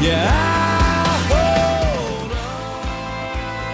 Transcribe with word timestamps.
Yeah. 0.00 0.58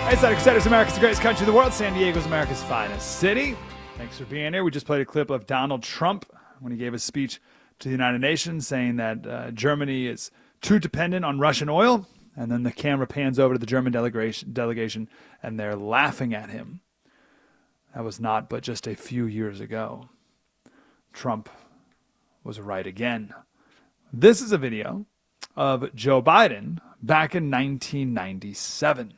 Hey, 0.09 0.17
Static 0.17 0.39
Status, 0.39 0.67
America's 0.67 0.95
the 0.95 1.01
greatest 1.01 1.21
country 1.21 1.45
in 1.45 1.53
the 1.53 1.57
world. 1.57 1.73
San 1.75 1.93
Diego's 1.93 2.25
America's 2.25 2.63
finest 2.63 3.19
city. 3.19 3.57
Thanks 3.99 4.17
for 4.17 4.25
being 4.25 4.55
here. 4.55 4.65
We 4.65 4.71
just 4.71 4.87
played 4.87 5.03
a 5.03 5.05
clip 5.05 5.29
of 5.29 5.47
Donald 5.47 5.83
Trump 5.83 6.25
when 6.61 6.73
he 6.73 6.79
gave 6.79 6.95
a 6.95 6.99
speech 6.99 7.41
to 7.81 7.89
the 7.89 7.93
United 7.93 8.21
Nations 8.21 8.67
saying 8.67 8.97
that 8.97 9.27
uh, 9.27 9.51
Germany 9.51 10.07
is 10.07 10.31
too 10.63 10.79
dependent 10.79 11.25
on 11.25 11.41
Russian 11.41 11.69
oil. 11.69 12.07
And 12.37 12.51
then 12.51 12.63
the 12.63 12.73
camera 12.73 13.07
pans 13.07 13.39
over 13.39 13.55
to 13.55 13.61
the 13.61 13.67
German 13.67 13.93
delegation, 13.93 14.53
delegation 14.53 15.09
and 15.43 15.61
they're 15.61 15.77
laughing 15.77 16.33
at 16.33 16.49
him. 16.49 16.81
That 17.95 18.03
was 18.03 18.19
not 18.19 18.49
but 18.49 18.63
just 18.63 18.87
a 18.87 18.97
few 18.97 19.27
years 19.27 19.61
ago. 19.61 20.09
Trump 21.13 21.51
was 22.43 22.61
right 22.61 22.87
again. 22.87 23.35
This 24.13 24.41
is 24.41 24.53
a 24.53 24.59
video 24.59 25.07
of 25.57 25.95
Joe 25.95 26.23
Biden 26.23 26.79
back 27.03 27.35
in 27.35 27.51
1997. 27.51 29.15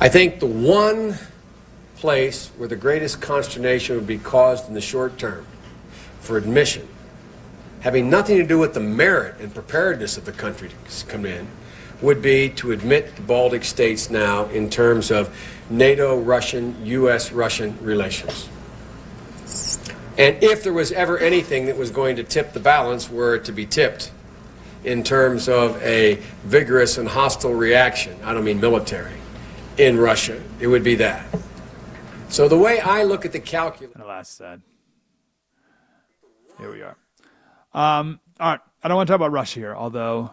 I 0.00 0.08
think 0.08 0.40
the 0.40 0.46
one 0.46 1.16
place 1.96 2.50
where 2.56 2.68
the 2.68 2.76
greatest 2.76 3.20
consternation 3.20 3.96
would 3.96 4.06
be 4.06 4.18
caused 4.18 4.68
in 4.68 4.74
the 4.74 4.80
short 4.80 5.18
term 5.18 5.46
for 6.20 6.36
admission 6.36 6.88
having 7.80 8.10
nothing 8.10 8.36
to 8.38 8.44
do 8.44 8.58
with 8.58 8.74
the 8.74 8.80
merit 8.80 9.36
and 9.40 9.54
preparedness 9.54 10.16
of 10.16 10.24
the 10.24 10.32
country 10.32 10.68
to 10.68 11.06
come 11.06 11.24
in, 11.24 11.46
would 12.00 12.22
be 12.22 12.48
to 12.48 12.72
admit 12.72 13.16
the 13.16 13.22
Baltic 13.22 13.64
states 13.64 14.10
now 14.10 14.46
in 14.46 14.70
terms 14.70 15.10
of 15.10 15.34
NATO 15.68 16.18
Russian, 16.18 16.76
U.S. 16.86 17.32
Russian 17.32 17.76
relations. 17.80 18.48
And 20.16 20.42
if 20.42 20.64
there 20.64 20.72
was 20.72 20.92
ever 20.92 21.18
anything 21.18 21.66
that 21.66 21.76
was 21.76 21.90
going 21.90 22.16
to 22.16 22.24
tip 22.24 22.52
the 22.52 22.60
balance, 22.60 23.10
were 23.10 23.36
it 23.36 23.44
to 23.44 23.52
be 23.52 23.66
tipped 23.66 24.10
in 24.84 25.02
terms 25.02 25.48
of 25.48 25.80
a 25.82 26.16
vigorous 26.44 26.98
and 26.98 27.08
hostile 27.08 27.54
reaction, 27.54 28.16
I 28.24 28.34
don't 28.34 28.44
mean 28.44 28.60
military, 28.60 29.16
in 29.76 29.98
Russia, 29.98 30.42
it 30.60 30.66
would 30.66 30.84
be 30.84 30.94
that. 30.96 31.26
So 32.28 32.48
the 32.48 32.58
way 32.58 32.80
I 32.80 33.04
look 33.04 33.24
at 33.24 33.32
the 33.32 33.40
calculus. 33.40 33.94
And 33.94 34.02
the 34.02 34.08
last 34.08 34.36
said. 34.36 34.62
Here 36.58 36.70
we 36.70 36.82
are. 36.82 36.96
Um, 37.72 38.20
all 38.40 38.50
right. 38.50 38.60
I 38.82 38.88
don't 38.88 38.96
want 38.96 39.06
to 39.06 39.12
talk 39.12 39.16
about 39.16 39.32
Russia 39.32 39.60
here, 39.60 39.74
although 39.74 40.30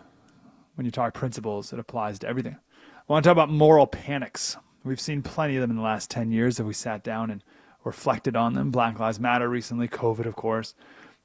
when 0.75 0.85
you 0.85 0.91
talk 0.91 1.13
principles, 1.13 1.73
it 1.73 1.79
applies 1.79 2.19
to 2.19 2.27
everything. 2.27 2.55
I 2.55 3.13
want 3.13 3.23
to 3.23 3.27
talk 3.27 3.33
about 3.33 3.49
moral 3.49 3.87
panics. 3.87 4.57
We've 4.83 4.99
seen 4.99 5.21
plenty 5.21 5.55
of 5.55 5.61
them 5.61 5.71
in 5.71 5.77
the 5.77 5.83
last 5.83 6.11
10 6.11 6.31
years 6.31 6.59
if 6.59 6.65
we 6.65 6.73
sat 6.73 7.03
down 7.03 7.31
and 7.31 7.43
reflected 7.83 8.35
on 8.35 8.53
them. 8.53 8.71
Black 8.71 8.99
Lives 8.99 9.19
Matter 9.19 9.47
recently, 9.47 9.87
COVID, 9.87 10.25
of 10.25 10.35
course, 10.35 10.75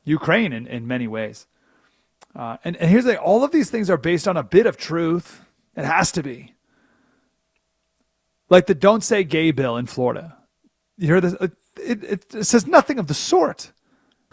Ukraine 0.04 0.52
in, 0.52 0.66
in 0.66 0.86
many 0.86 1.08
ways. 1.08 1.46
Uh, 2.34 2.56
and, 2.64 2.76
and 2.76 2.90
here's 2.90 3.04
the 3.04 3.12
thing 3.12 3.20
all 3.20 3.42
of 3.44 3.50
these 3.50 3.70
things 3.70 3.90
are 3.90 3.96
based 3.96 4.28
on 4.28 4.36
a 4.36 4.42
bit 4.42 4.66
of 4.66 4.76
truth. 4.76 5.44
It 5.76 5.84
has 5.84 6.12
to 6.12 6.22
be. 6.22 6.54
Like 8.48 8.66
the 8.66 8.74
Don't 8.74 9.02
Say 9.02 9.24
Gay 9.24 9.52
bill 9.52 9.76
in 9.76 9.86
Florida. 9.86 10.36
You 10.96 11.06
hear 11.06 11.20
this? 11.20 11.34
It, 11.34 11.52
it, 11.78 12.34
it 12.34 12.44
says 12.44 12.66
nothing 12.66 12.98
of 12.98 13.06
the 13.06 13.14
sort. 13.14 13.72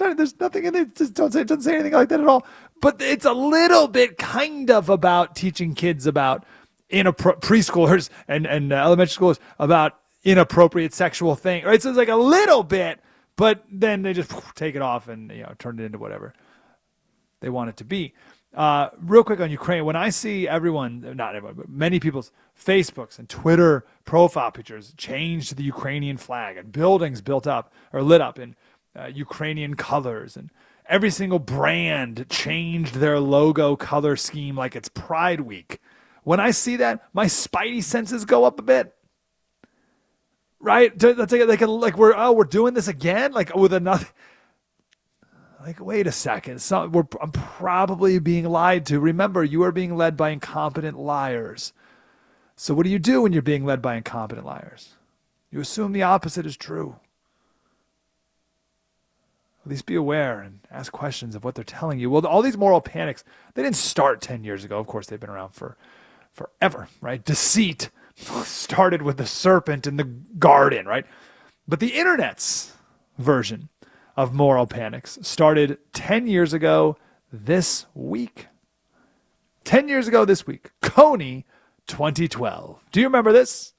Not, 0.01 0.17
there's 0.17 0.41
nothing 0.41 0.65
in 0.65 0.75
it. 0.75 0.97
Just 0.97 1.15
don't 1.15 1.33
say, 1.33 1.45
doesn't 1.45 1.63
say 1.63 1.75
anything 1.75 1.93
like 1.93 2.09
that 2.09 2.21
at 2.21 2.27
all. 2.27 2.47
But 2.81 3.01
it's 3.01 3.25
a 3.25 3.33
little 3.33 3.87
bit 3.87 4.19
kind 4.19 4.71
of 4.71 4.89
about 4.89 5.37
teaching 5.37 5.75
kids 5.75 6.07
about 6.07 6.45
inappro- 6.91 7.41
preschoolers 7.41 8.11
and, 8.27 8.47
and 8.47 8.73
uh, 8.73 8.77
elementary 8.77 9.13
schools 9.13 9.39
about 9.59 9.99
inappropriate 10.25 10.93
sexual 10.93 11.37
thing. 11.37 11.65
Right? 11.65 11.81
So 11.81 11.91
it's 11.91 11.99
like 11.99 12.09
a 12.09 12.17
little 12.17 12.63
bit, 12.63 13.01
but 13.37 13.65
then 13.71 14.03
they 14.03 14.13
just 14.13 14.33
take 14.55 14.75
it 14.75 14.83
off 14.83 15.09
and 15.09 15.31
you 15.31 15.43
know 15.43 15.55
turn 15.59 15.79
it 15.79 15.85
into 15.85 15.99
whatever 15.99 16.35
they 17.45 17.51
want 17.51 17.69
it 17.69 17.77
to 17.77 17.85
be. 17.85 18.15
Uh, 18.55 18.89
real 19.01 19.25
quick 19.25 19.41
on 19.41 19.51
Ukraine, 19.51 19.85
when 19.85 19.97
I 19.97 20.11
see 20.11 20.49
everyone, 20.49 21.15
not 21.17 21.35
everyone, 21.35 21.57
but 21.57 21.69
many 21.69 22.01
people's 22.01 22.31
Facebooks 22.59 23.19
and 23.19 23.29
Twitter 23.29 23.85
profile 24.05 24.51
pictures 24.51 24.95
changed 24.97 25.49
to 25.51 25.55
the 25.55 25.65
Ukrainian 25.65 26.17
flag 26.17 26.57
and 26.57 26.73
buildings 26.73 27.21
built 27.21 27.47
up 27.47 27.73
or 27.93 28.03
lit 28.03 28.21
up 28.21 28.39
in 28.39 28.55
uh, 28.97 29.07
Ukrainian 29.07 29.75
colors, 29.75 30.37
and 30.37 30.51
every 30.89 31.11
single 31.11 31.41
brand 31.41 32.27
changed 32.31 32.95
their 32.95 33.19
logo 33.19 33.77
color 33.77 34.17
scheme 34.17 34.57
like 34.57 34.77
it's 34.77 34.89
Pride 34.89 35.41
Week. 35.41 35.81
When 36.23 36.41
I 36.41 36.53
see 36.53 36.77
that, 36.77 37.09
my 37.13 37.27
spidey 37.27 37.83
senses 37.83 38.25
go 38.25 38.45
up 38.45 38.59
a 38.59 38.63
bit. 38.63 38.95
Right? 40.61 40.97
That's 40.97 41.33
like, 41.33 41.47
like, 41.47 41.61
like 41.61 41.99
we're 41.99 42.15
oh 42.17 42.33
we're 42.33 42.45
doing 42.45 42.73
this 42.73 42.89
again, 42.89 43.33
like 43.33 43.55
with 43.55 43.75
another. 43.75 44.07
Like 45.65 45.81
wait 45.81 46.07
a 46.07 46.13
second, 46.13 46.63
we're, 46.93 47.07
I'm 47.21 47.33
probably 47.33 48.19
being 48.19 48.45
lied 48.45 48.85
to. 48.87 49.01
Remember, 49.01 49.43
you 49.43 49.63
are 49.63 49.73
being 49.73 49.97
led 49.97 50.17
by 50.17 50.31
incompetent 50.31 50.99
liars. 50.99 51.73
So 52.55 52.75
what 52.75 52.85
do 52.85 52.91
you 52.91 52.99
do 52.99 53.23
when 53.23 53.33
you're 53.33 53.43
being 53.43 53.65
led 53.65 53.81
by 53.81 53.97
incompetent 53.97 54.47
liars? 54.47 54.95
You 55.51 55.61
assume 55.61 55.93
the 55.93 56.03
opposite 56.03 56.45
is 56.45 56.57
true 56.57 56.97
at 59.65 59.71
least 59.71 59.87
be 59.87 59.95
aware 59.95 60.41
and 60.41 60.61
ask 60.71 60.93
questions 60.93 61.35
of 61.35 61.43
what 61.43 61.55
they're 61.55 61.65
telling 61.65 61.99
you. 61.99 62.11
Well, 62.11 62.27
all 62.27 62.43
these 62.43 62.57
moral 62.57 62.83
panics, 62.83 63.25
they 63.55 63.63
didn't 63.63 63.77
start 63.77 64.21
10 64.21 64.45
years 64.45 64.63
ago. 64.63 64.79
Of 64.79 64.87
course, 64.87 65.07
they've 65.07 65.19
been 65.19 65.31
around 65.31 65.55
for 65.55 65.77
forever, 66.33 66.89
right? 67.01 67.25
Deceit 67.25 67.91
started 68.17 69.01
with 69.01 69.17
the 69.17 69.27
serpent 69.27 69.87
in 69.87 69.97
the 69.97 70.05
garden, 70.05 70.87
right? 70.87 71.07
But 71.67 71.81
the 71.81 71.95
internet's 71.99 72.75
version 73.17 73.71
of 74.17 74.33
moral 74.33 74.67
panics 74.67 75.19
started 75.23 75.79
10 75.93 76.27
years 76.27 76.53
ago 76.53 76.97
this 77.33 77.87
week. 77.95 78.49
10 79.65 79.89
years 79.89 80.07
ago 80.07 80.25
this 80.25 80.47
week, 80.47 80.71
Kony 80.83 81.45
2012. 81.87 82.85
Do 82.93 83.01
you 83.01 83.07
remember 83.07 83.33
this? 83.33 83.73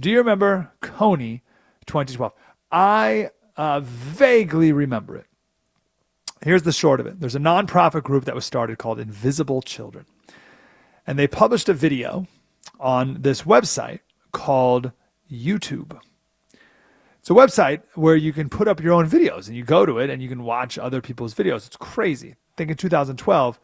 Do 0.00 0.10
you 0.10 0.18
remember 0.18 0.72
Kony 0.80 1.42
2012? 1.86 2.32
I 2.70 3.30
uh, 3.56 3.80
vaguely 3.80 4.72
remember 4.72 5.16
it. 5.16 5.26
Here's 6.42 6.62
the 6.62 6.72
short 6.72 7.00
of 7.00 7.06
it 7.06 7.20
there's 7.20 7.34
a 7.34 7.40
nonprofit 7.40 8.04
group 8.04 8.24
that 8.24 8.34
was 8.34 8.44
started 8.44 8.78
called 8.78 9.00
Invisible 9.00 9.62
Children. 9.62 10.06
And 11.06 11.18
they 11.18 11.26
published 11.26 11.68
a 11.68 11.74
video 11.74 12.26
on 12.78 13.22
this 13.22 13.42
website 13.42 14.00
called 14.32 14.92
YouTube. 15.30 15.98
It's 17.28 17.36
a 17.36 17.62
website 17.62 17.82
where 17.94 18.16
you 18.16 18.32
can 18.32 18.48
put 18.48 18.68
up 18.68 18.82
your 18.82 18.94
own 18.94 19.06
videos 19.06 19.48
and 19.48 19.54
you 19.54 19.62
go 19.62 19.84
to 19.84 19.98
it 19.98 20.08
and 20.08 20.22
you 20.22 20.30
can 20.30 20.44
watch 20.44 20.78
other 20.78 21.02
people's 21.02 21.34
videos. 21.34 21.66
It's 21.66 21.76
crazy. 21.76 22.30
I 22.30 22.52
think 22.56 22.70
in 22.70 22.78
2012, 22.78 23.60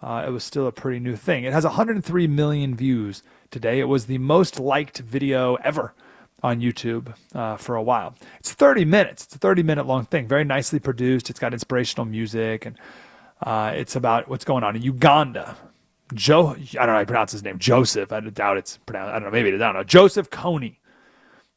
uh, 0.00 0.24
it 0.24 0.30
was 0.30 0.44
still 0.44 0.68
a 0.68 0.70
pretty 0.70 1.00
new 1.00 1.16
thing. 1.16 1.42
It 1.42 1.52
has 1.52 1.64
103 1.64 2.28
million 2.28 2.76
views 2.76 3.24
today. 3.50 3.80
It 3.80 3.88
was 3.88 4.06
the 4.06 4.18
most 4.18 4.60
liked 4.60 4.98
video 4.98 5.56
ever 5.56 5.94
on 6.44 6.60
YouTube 6.60 7.12
uh, 7.34 7.56
for 7.56 7.74
a 7.74 7.82
while. 7.82 8.14
It's 8.38 8.52
30 8.52 8.84
minutes. 8.84 9.24
It's 9.24 9.34
a 9.34 9.38
30 9.38 9.64
minute 9.64 9.84
long 9.88 10.04
thing, 10.04 10.28
very 10.28 10.44
nicely 10.44 10.78
produced. 10.78 11.28
It's 11.28 11.40
got 11.40 11.52
inspirational 11.52 12.04
music, 12.04 12.66
and 12.66 12.78
uh, 13.42 13.72
it's 13.74 13.96
about 13.96 14.28
what's 14.28 14.44
going 14.44 14.62
on 14.62 14.76
in 14.76 14.82
Uganda. 14.82 15.56
Joe, 16.14 16.50
I 16.50 16.54
don't 16.54 16.86
know 16.86 16.92
how 16.92 17.00
you 17.00 17.06
pronounce 17.06 17.32
his 17.32 17.42
name, 17.42 17.58
Joseph. 17.58 18.12
I 18.12 18.20
doubt 18.20 18.58
it's 18.58 18.76
pronounced. 18.86 19.10
I 19.10 19.14
don't 19.14 19.24
know, 19.24 19.32
maybe 19.32 19.48
it 19.48 19.54
is. 19.54 19.60
I 19.60 19.66
don't 19.66 19.74
know. 19.74 19.82
Joseph 19.82 20.30
Kony, 20.30 20.76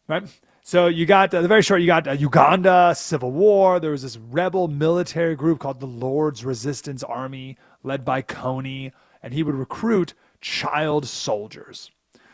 right? 0.07 0.27
So 0.63 0.87
you 0.87 1.05
got 1.05 1.33
uh, 1.33 1.41
the 1.41 1.47
very 1.47 1.61
short. 1.61 1.81
You 1.81 1.87
got 1.87 2.07
uh, 2.07 2.11
Uganda 2.11 2.93
civil 2.95 3.31
war. 3.31 3.79
There 3.79 3.91
was 3.91 4.03
this 4.03 4.17
rebel 4.17 4.67
military 4.67 5.35
group 5.35 5.59
called 5.59 5.79
the 5.79 5.87
Lord's 5.87 6.45
Resistance 6.45 7.03
Army, 7.03 7.57
led 7.83 8.05
by 8.05 8.21
Kony, 8.21 8.91
and 9.23 9.33
he 9.33 9.43
would 9.43 9.55
recruit 9.55 10.13
child 10.39 11.07
soldiers. 11.07 11.91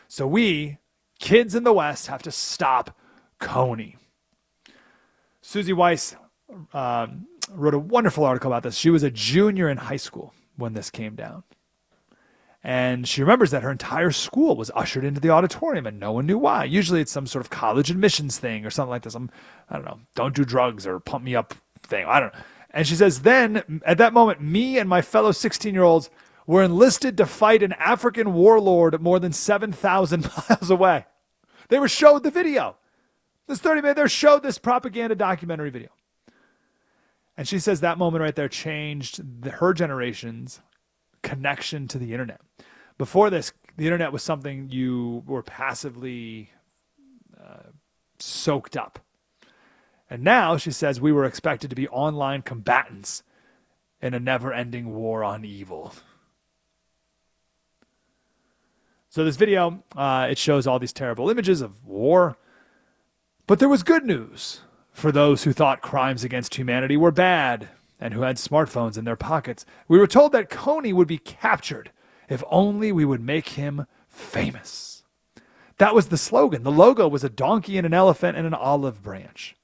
So 0.08 0.26
we, 0.26 0.78
Kids 1.18 1.54
in 1.54 1.64
the 1.64 1.72
West 1.72 2.06
have 2.06 2.22
to 2.22 2.30
stop 2.30 2.96
Kony. 3.40 3.96
Suzy 5.40 5.72
Weiss 5.72 6.14
um, 6.72 7.26
wrote 7.50 7.74
a 7.74 7.78
wonderful 7.78 8.24
article 8.24 8.52
about 8.52 8.62
this. 8.62 8.76
She 8.76 8.90
was 8.90 9.02
a 9.02 9.10
junior 9.10 9.68
in 9.68 9.78
high 9.78 9.96
school 9.96 10.34
when 10.56 10.74
this 10.74 10.90
came 10.90 11.14
down. 11.14 11.44
And 12.68 13.08
she 13.08 13.22
remembers 13.22 13.50
that 13.52 13.62
her 13.62 13.70
entire 13.70 14.10
school 14.10 14.54
was 14.54 14.70
ushered 14.74 15.02
into 15.02 15.22
the 15.22 15.30
auditorium 15.30 15.86
and 15.86 15.98
no 15.98 16.12
one 16.12 16.26
knew 16.26 16.36
why. 16.36 16.64
Usually 16.64 17.00
it's 17.00 17.10
some 17.10 17.26
sort 17.26 17.42
of 17.42 17.48
college 17.48 17.90
admissions 17.90 18.36
thing 18.36 18.66
or 18.66 18.68
something 18.68 18.90
like 18.90 19.04
this. 19.04 19.14
Some, 19.14 19.30
I 19.70 19.76
don't 19.76 19.86
know, 19.86 20.00
don't 20.14 20.36
do 20.36 20.44
drugs 20.44 20.86
or 20.86 21.00
pump 21.00 21.24
me 21.24 21.34
up 21.34 21.54
thing. 21.82 22.04
I 22.04 22.20
don't 22.20 22.34
know. 22.34 22.40
And 22.68 22.86
she 22.86 22.94
says, 22.94 23.22
then 23.22 23.80
at 23.86 23.96
that 23.96 24.12
moment, 24.12 24.42
me 24.42 24.78
and 24.78 24.86
my 24.86 25.00
fellow 25.00 25.32
16 25.32 25.72
year 25.72 25.82
olds 25.82 26.10
were 26.46 26.62
enlisted 26.62 27.16
to 27.16 27.24
fight 27.24 27.62
an 27.62 27.72
African 27.72 28.34
warlord 28.34 29.00
more 29.00 29.18
than 29.18 29.32
7,000 29.32 30.30
miles 30.50 30.68
away. 30.68 31.06
They 31.70 31.78
were 31.78 31.88
showed 31.88 32.22
the 32.22 32.30
video. 32.30 32.76
This 33.46 33.60
30 33.60 33.80
minute, 33.80 33.96
they're 33.96 34.10
showed 34.10 34.42
this 34.42 34.58
propaganda 34.58 35.14
documentary 35.14 35.70
video. 35.70 35.88
And 37.34 37.48
she 37.48 37.60
says 37.60 37.80
that 37.80 37.96
moment 37.96 38.20
right 38.20 38.36
there 38.36 38.46
changed 38.46 39.42
the, 39.42 39.52
her 39.52 39.72
generation's 39.72 40.60
connection 41.22 41.88
to 41.88 41.96
the 41.96 42.12
internet. 42.12 42.42
Before 42.98 43.30
this, 43.30 43.52
the 43.76 43.84
internet 43.84 44.12
was 44.12 44.24
something 44.24 44.70
you 44.70 45.22
were 45.26 45.42
passively 45.42 46.50
uh, 47.40 47.70
soaked 48.18 48.76
up. 48.76 48.98
And 50.10 50.24
now 50.24 50.56
she 50.56 50.72
says 50.72 51.00
we 51.00 51.12
were 51.12 51.24
expected 51.24 51.70
to 51.70 51.76
be 51.76 51.88
online 51.88 52.42
combatants 52.42 53.22
in 54.02 54.14
a 54.14 54.20
never 54.20 54.52
ending 54.52 54.94
war 54.94 55.22
on 55.22 55.44
evil. 55.44 55.94
So 59.10 59.24
this 59.24 59.36
video, 59.36 59.82
uh, 59.96 60.28
it 60.30 60.38
shows 60.38 60.66
all 60.66 60.78
these 60.78 60.92
terrible 60.92 61.30
images 61.30 61.60
of 61.60 61.84
war. 61.86 62.36
But 63.46 63.58
there 63.58 63.68
was 63.68 63.82
good 63.82 64.04
news 64.04 64.60
for 64.92 65.12
those 65.12 65.44
who 65.44 65.52
thought 65.52 65.82
crimes 65.82 66.24
against 66.24 66.56
humanity 66.56 66.96
were 66.96 67.12
bad 67.12 67.68
and 68.00 68.12
who 68.12 68.22
had 68.22 68.36
smartphones 68.36 68.98
in 68.98 69.04
their 69.04 69.16
pockets. 69.16 69.64
We 69.86 69.98
were 69.98 70.06
told 70.06 70.32
that 70.32 70.50
Kony 70.50 70.92
would 70.92 71.08
be 71.08 71.18
captured 71.18 71.90
if 72.28 72.42
only 72.50 72.92
we 72.92 73.04
would 73.04 73.20
make 73.20 73.50
him 73.50 73.86
famous. 74.08 75.02
That 75.78 75.94
was 75.94 76.08
the 76.08 76.16
slogan. 76.16 76.64
The 76.64 76.72
logo 76.72 77.06
was 77.08 77.24
a 77.24 77.28
donkey 77.28 77.76
and 77.78 77.86
an 77.86 77.94
elephant 77.94 78.36
and 78.36 78.46
an 78.46 78.54
olive 78.54 79.02
branch. 79.02 79.56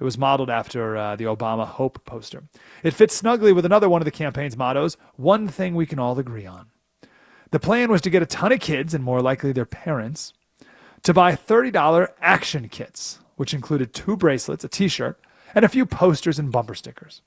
It 0.00 0.04
was 0.04 0.16
modeled 0.16 0.48
after 0.48 0.96
uh, 0.96 1.16
the 1.16 1.24
Obama 1.24 1.66
Hope 1.66 2.04
poster. 2.04 2.44
It 2.82 2.94
fits 2.94 3.14
snugly 3.14 3.52
with 3.52 3.64
another 3.64 3.88
one 3.88 4.00
of 4.00 4.04
the 4.04 4.10
campaign's 4.10 4.56
mottos 4.56 4.96
one 5.16 5.48
thing 5.48 5.74
we 5.74 5.86
can 5.86 5.98
all 5.98 6.18
agree 6.18 6.46
on. 6.46 6.68
The 7.50 7.58
plan 7.58 7.90
was 7.90 8.00
to 8.02 8.10
get 8.10 8.22
a 8.22 8.26
ton 8.26 8.52
of 8.52 8.60
kids, 8.60 8.94
and 8.94 9.02
more 9.02 9.20
likely 9.20 9.52
their 9.52 9.64
parents, 9.64 10.34
to 11.02 11.14
buy 11.14 11.32
$30 11.32 12.08
action 12.20 12.68
kits, 12.68 13.20
which 13.36 13.54
included 13.54 13.92
two 13.92 14.16
bracelets, 14.16 14.64
a 14.64 14.68
t 14.68 14.86
shirt, 14.88 15.18
and 15.54 15.64
a 15.64 15.68
few 15.68 15.86
posters 15.86 16.38
and 16.38 16.52
bumper 16.52 16.74
stickers. 16.74 17.22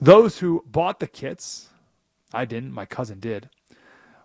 Those 0.00 0.38
who 0.38 0.64
bought 0.66 1.00
the 1.00 1.06
kits, 1.06 1.68
I 2.32 2.44
didn't, 2.44 2.72
my 2.72 2.86
cousin 2.86 3.20
did, 3.20 3.50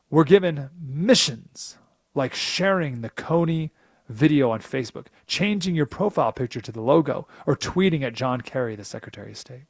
were 0.10 0.24
given 0.24 0.70
missions 0.82 1.78
like 2.16 2.34
sharing 2.34 3.02
the 3.02 3.10
Kony 3.10 3.72
video 4.08 4.50
on 4.50 4.60
Facebook, 4.60 5.06
changing 5.28 5.76
your 5.76 5.86
profile 5.86 6.32
picture 6.32 6.62
to 6.62 6.72
the 6.72 6.82
logo, 6.82 7.28
or 7.46 7.56
tweeting 7.56 8.02
at 8.02 8.14
John 8.14 8.42
Kerry, 8.42 8.76
the 8.76 8.84
Secretary 8.84 9.32
of 9.32 9.38
State. 9.38 9.66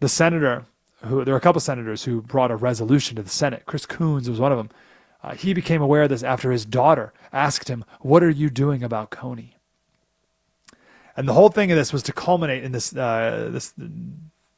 The 0.00 0.08
senator, 0.08 0.66
who 1.04 1.24
there 1.24 1.34
were 1.34 1.38
a 1.38 1.40
couple 1.42 1.60
senators 1.60 2.04
who 2.04 2.20
brought 2.20 2.50
a 2.50 2.56
resolution 2.56 3.16
to 3.16 3.22
the 3.22 3.30
Senate. 3.30 3.62
Chris 3.66 3.86
Coons 3.86 4.28
was 4.28 4.40
one 4.40 4.52
of 4.52 4.58
them. 4.58 4.70
Uh, 5.22 5.34
he 5.34 5.52
became 5.54 5.82
aware 5.82 6.04
of 6.04 6.08
this 6.08 6.22
after 6.22 6.50
his 6.50 6.64
daughter 6.64 7.12
asked 7.32 7.68
him, 7.68 7.84
"What 8.00 8.22
are 8.22 8.30
you 8.30 8.50
doing 8.50 8.82
about 8.82 9.10
Kony?" 9.10 9.54
And 11.16 11.28
the 11.28 11.34
whole 11.34 11.48
thing 11.48 11.72
of 11.72 11.76
this 11.76 11.92
was 11.92 12.04
to 12.04 12.12
culminate 12.12 12.62
in 12.62 12.72
this 12.72 12.94
uh, 12.94 13.48
this 13.52 13.74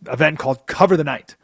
event 0.07 0.39
called 0.39 0.67
Cover 0.67 0.97
the 0.97 1.05
Night, 1.05 1.37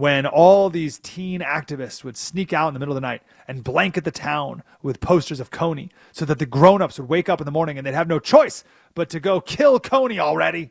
when 0.00 0.24
all 0.24 0.70
these 0.70 0.98
teen 0.98 1.42
activists 1.42 2.02
would 2.02 2.16
sneak 2.16 2.54
out 2.54 2.68
in 2.68 2.74
the 2.74 2.80
middle 2.80 2.96
of 2.96 3.02
the 3.02 3.06
night 3.06 3.22
and 3.46 3.62
blanket 3.62 4.02
the 4.02 4.10
town 4.10 4.62
with 4.82 4.98
posters 4.98 5.40
of 5.40 5.50
Kony 5.50 5.90
so 6.10 6.24
that 6.24 6.38
the 6.38 6.46
grown-ups 6.46 6.98
would 6.98 7.10
wake 7.10 7.28
up 7.28 7.38
in 7.38 7.44
the 7.44 7.50
morning 7.50 7.76
and 7.76 7.86
they'd 7.86 7.92
have 7.92 8.08
no 8.08 8.18
choice 8.18 8.64
but 8.94 9.10
to 9.10 9.20
go 9.20 9.42
kill 9.42 9.78
Kony 9.78 10.18
already. 10.18 10.70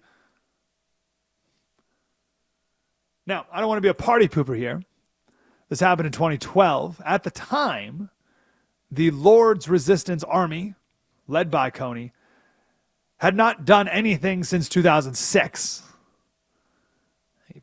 Now, 3.27 3.45
I 3.53 3.59
don't 3.59 3.69
want 3.69 3.77
to 3.77 3.83
be 3.83 3.87
a 3.87 3.93
party 3.93 4.27
pooper 4.27 4.57
here. 4.57 4.81
This 5.69 5.79
happened 5.79 6.07
in 6.07 6.11
2012. 6.11 6.99
At 7.05 7.21
the 7.21 7.29
time, 7.29 8.09
the 8.89 9.11
Lord's 9.11 9.69
Resistance 9.69 10.23
Army, 10.23 10.73
led 11.27 11.51
by 11.51 11.69
Kony, 11.69 12.13
had 13.17 13.35
not 13.35 13.63
done 13.63 13.87
anything 13.87 14.43
since 14.43 14.67
2006 14.67 15.83
he 15.83 15.88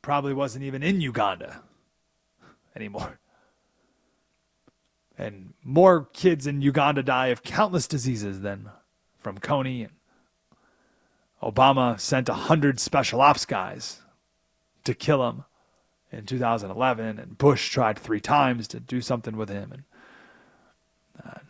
probably 0.06 0.32
wasn't 0.32 0.62
even 0.62 0.84
in 0.84 1.00
Uganda 1.00 1.62
anymore. 2.76 3.18
And 5.18 5.54
more 5.64 6.04
kids 6.12 6.46
in 6.46 6.62
Uganda 6.62 7.02
die 7.02 7.26
of 7.26 7.42
countless 7.42 7.88
diseases 7.88 8.40
than 8.40 8.70
from. 9.18 9.36
And 9.44 9.90
Obama 11.42 11.98
sent 11.98 12.28
100 12.28 12.78
special 12.78 13.20
ops 13.20 13.44
guys 13.44 14.00
to 14.84 14.94
kill 14.94 15.28
him 15.28 15.42
in 16.12 16.24
2011. 16.24 17.18
And 17.18 17.36
Bush 17.36 17.68
tried 17.68 17.98
three 17.98 18.20
times 18.20 18.68
to 18.68 18.78
do 18.78 19.00
something 19.00 19.36
with 19.36 19.48
him. 19.48 19.72
And 19.72 19.82
uh, 21.26 21.40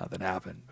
nothing 0.00 0.20
happened. 0.20 0.62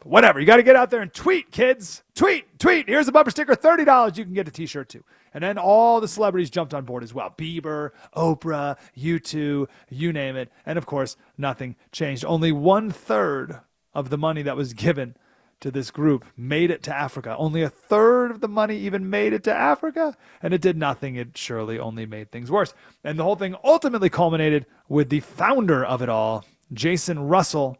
But 0.00 0.08
whatever, 0.08 0.40
you 0.40 0.46
got 0.46 0.56
to 0.56 0.62
get 0.62 0.76
out 0.76 0.90
there 0.90 1.02
and 1.02 1.12
tweet, 1.12 1.52
kids. 1.52 2.02
Tweet, 2.14 2.58
tweet. 2.58 2.88
Here's 2.88 3.08
a 3.08 3.12
bumper 3.12 3.30
sticker, 3.30 3.54
$30. 3.54 4.16
You 4.16 4.24
can 4.24 4.34
get 4.34 4.48
a 4.48 4.50
t 4.50 4.66
shirt 4.66 4.88
too. 4.88 5.04
And 5.32 5.44
then 5.44 5.58
all 5.58 6.00
the 6.00 6.08
celebrities 6.08 6.50
jumped 6.50 6.74
on 6.74 6.84
board 6.84 7.04
as 7.04 7.14
well 7.14 7.32
Bieber, 7.36 7.90
Oprah, 8.16 8.76
U2, 8.96 9.68
you 9.90 10.12
name 10.12 10.36
it. 10.36 10.50
And 10.66 10.76
of 10.78 10.86
course, 10.86 11.16
nothing 11.38 11.76
changed. 11.92 12.24
Only 12.24 12.50
one 12.50 12.90
third 12.90 13.60
of 13.94 14.10
the 14.10 14.18
money 14.18 14.42
that 14.42 14.56
was 14.56 14.72
given 14.72 15.16
to 15.60 15.70
this 15.70 15.90
group 15.90 16.24
made 16.36 16.70
it 16.70 16.82
to 16.84 16.96
Africa. 16.96 17.36
Only 17.38 17.62
a 17.62 17.68
third 17.68 18.30
of 18.30 18.40
the 18.40 18.48
money 18.48 18.78
even 18.78 19.10
made 19.10 19.34
it 19.34 19.44
to 19.44 19.54
Africa. 19.54 20.16
And 20.42 20.54
it 20.54 20.62
did 20.62 20.76
nothing. 20.76 21.16
It 21.16 21.36
surely 21.36 21.78
only 21.78 22.06
made 22.06 22.30
things 22.30 22.50
worse. 22.50 22.72
And 23.04 23.18
the 23.18 23.24
whole 23.24 23.36
thing 23.36 23.54
ultimately 23.62 24.08
culminated 24.08 24.64
with 24.88 25.10
the 25.10 25.20
founder 25.20 25.84
of 25.84 26.00
it 26.00 26.08
all, 26.08 26.44
Jason 26.72 27.28
Russell 27.28 27.76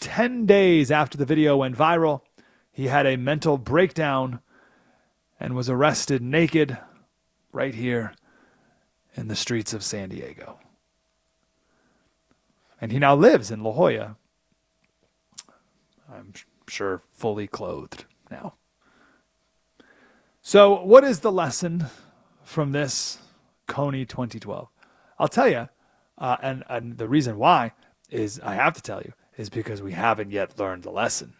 10 0.00 0.46
days 0.46 0.90
after 0.90 1.16
the 1.16 1.24
video 1.24 1.56
went 1.56 1.76
viral, 1.76 2.22
he 2.70 2.86
had 2.86 3.06
a 3.06 3.16
mental 3.16 3.58
breakdown 3.58 4.40
and 5.40 5.54
was 5.54 5.68
arrested 5.68 6.22
naked 6.22 6.78
right 7.52 7.74
here 7.74 8.14
in 9.14 9.28
the 9.28 9.36
streets 9.36 9.72
of 9.72 9.82
San 9.82 10.10
Diego. 10.10 10.58
And 12.80 12.92
he 12.92 12.98
now 12.98 13.14
lives 13.14 13.50
in 13.50 13.62
La 13.62 13.72
Jolla. 13.72 14.16
I'm 16.12 16.34
sure 16.68 17.02
fully 17.08 17.46
clothed 17.46 18.04
now. 18.30 18.54
So, 20.42 20.84
what 20.84 21.02
is 21.02 21.20
the 21.20 21.32
lesson 21.32 21.86
from 22.44 22.72
this 22.72 23.18
Kony 23.66 24.06
2012? 24.06 24.68
I'll 25.18 25.28
tell 25.28 25.48
you, 25.48 25.68
uh, 26.18 26.36
and, 26.42 26.62
and 26.68 26.98
the 26.98 27.08
reason 27.08 27.38
why 27.38 27.72
is 28.10 28.38
I 28.40 28.54
have 28.54 28.74
to 28.74 28.82
tell 28.82 29.00
you 29.02 29.12
is 29.36 29.48
because 29.50 29.82
we 29.82 29.92
haven't 29.92 30.30
yet 30.30 30.58
learned 30.58 30.82
the 30.82 30.90
lesson. 30.90 31.34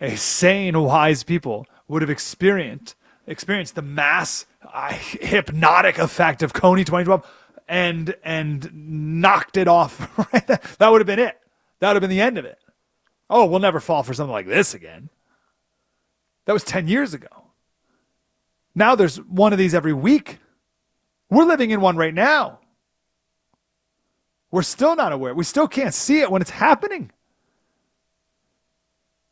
A 0.00 0.16
sane, 0.16 0.80
wise 0.82 1.22
people 1.22 1.66
would 1.88 2.02
have 2.02 2.10
experienced 2.10 2.94
experienced 3.26 3.74
the 3.74 3.82
mass 3.82 4.46
uh, 4.72 4.92
hypnotic 4.92 5.98
effect 5.98 6.42
of 6.42 6.52
Kony 6.52 6.84
2012 6.86 7.26
and 7.68 8.14
and 8.22 8.70
knocked 9.20 9.56
it 9.56 9.68
off. 9.68 10.10
Right? 10.32 10.46
That 10.46 10.88
would 10.90 11.00
have 11.00 11.06
been 11.06 11.18
it. 11.18 11.38
That 11.80 11.88
would 11.88 11.96
have 11.96 12.00
been 12.00 12.10
the 12.10 12.20
end 12.20 12.38
of 12.38 12.44
it. 12.44 12.58
Oh, 13.28 13.46
we'll 13.46 13.60
never 13.60 13.80
fall 13.80 14.02
for 14.02 14.14
something 14.14 14.32
like 14.32 14.46
this 14.46 14.74
again. 14.74 15.08
That 16.46 16.52
was 16.52 16.64
10 16.64 16.88
years 16.88 17.12
ago. 17.14 17.28
Now 18.74 18.94
there's 18.94 19.16
one 19.16 19.52
of 19.52 19.58
these 19.58 19.74
every 19.74 19.92
week. 19.92 20.38
We're 21.30 21.44
living 21.44 21.70
in 21.70 21.80
one 21.80 21.96
right 21.96 22.14
now. 22.14 22.60
We're 24.50 24.62
still 24.62 24.96
not 24.96 25.12
aware. 25.12 25.34
We 25.34 25.44
still 25.44 25.68
can't 25.68 25.94
see 25.94 26.20
it 26.20 26.30
when 26.30 26.40
it's 26.40 26.50
happening. 26.50 27.10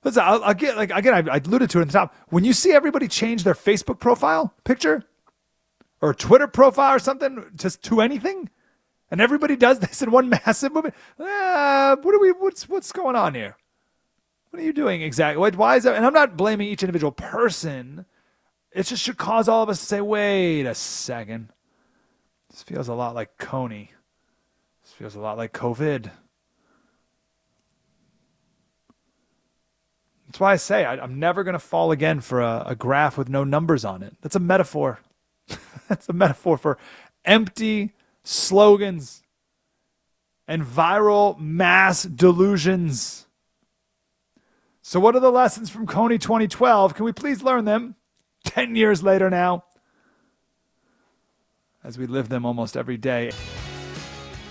Listen, 0.02 0.22
I'll, 0.24 0.44
I'll 0.44 0.54
get 0.54 0.76
like 0.76 0.90
again. 0.90 1.14
I, 1.28 1.34
I 1.34 1.36
alluded 1.38 1.70
to 1.70 1.78
it 1.78 1.82
at 1.82 1.88
the 1.88 1.92
top. 1.92 2.14
When 2.28 2.44
you 2.44 2.52
see 2.52 2.72
everybody 2.72 3.08
change 3.08 3.42
their 3.42 3.54
Facebook 3.54 3.98
profile 3.98 4.54
picture 4.64 5.04
or 6.02 6.12
Twitter 6.12 6.46
profile 6.46 6.94
or 6.94 6.98
something 6.98 7.42
just 7.54 7.82
to 7.84 8.02
anything, 8.02 8.50
and 9.10 9.20
everybody 9.20 9.56
does 9.56 9.78
this 9.80 10.02
in 10.02 10.10
one 10.10 10.28
massive 10.28 10.74
movement, 10.74 10.94
uh, 11.18 11.96
what 11.96 12.14
are 12.14 12.20
we? 12.20 12.32
What's 12.32 12.68
what's 12.68 12.92
going 12.92 13.16
on 13.16 13.34
here? 13.34 13.56
What 14.50 14.60
are 14.60 14.66
you 14.66 14.74
doing 14.74 15.00
exactly? 15.00 15.50
Why 15.56 15.76
is 15.76 15.84
that? 15.84 15.96
And 15.96 16.04
I'm 16.04 16.12
not 16.12 16.36
blaming 16.36 16.68
each 16.68 16.82
individual 16.82 17.10
person. 17.10 18.04
It 18.72 18.84
just 18.84 19.02
should 19.02 19.16
cause 19.16 19.48
all 19.48 19.62
of 19.62 19.68
us 19.70 19.80
to 19.80 19.86
say, 19.86 20.00
"Wait 20.02 20.66
a 20.66 20.74
second. 20.74 21.48
This 22.50 22.62
feels 22.62 22.88
a 22.88 22.94
lot 22.94 23.14
like 23.14 23.38
Kony." 23.38 23.88
Feels 24.96 25.14
a 25.14 25.20
lot 25.20 25.36
like 25.36 25.52
COVID. 25.52 26.10
That's 30.26 30.40
why 30.40 30.52
I 30.52 30.56
say 30.56 30.84
I, 30.84 31.02
am 31.02 31.18
never 31.18 31.44
going 31.44 31.54
to 31.54 31.58
fall 31.58 31.92
again 31.92 32.20
for 32.20 32.40
a, 32.40 32.64
a 32.68 32.74
graph 32.74 33.16
with 33.16 33.28
no 33.28 33.44
numbers 33.44 33.84
on 33.84 34.02
it. 34.02 34.16
That's 34.20 34.36
a 34.36 34.40
metaphor. 34.40 35.00
That's 35.88 36.08
a 36.08 36.12
metaphor 36.12 36.56
for 36.56 36.78
empty 37.24 37.92
slogans 38.22 39.22
and 40.46 40.62
viral 40.62 41.38
mass 41.38 42.04
delusions. 42.04 43.26
So, 44.82 45.00
what 45.00 45.16
are 45.16 45.20
the 45.20 45.32
lessons 45.32 45.70
from 45.70 45.86
Kony 45.86 46.20
2012? 46.20 46.94
Can 46.94 47.04
we 47.04 47.12
please 47.12 47.42
learn 47.42 47.64
them 47.64 47.96
10 48.44 48.76
years 48.76 49.02
later 49.02 49.30
now? 49.30 49.64
as 51.84 51.98
we 51.98 52.06
live 52.06 52.30
them 52.30 52.46
almost 52.46 52.76
every 52.76 52.96
day. 52.96 53.30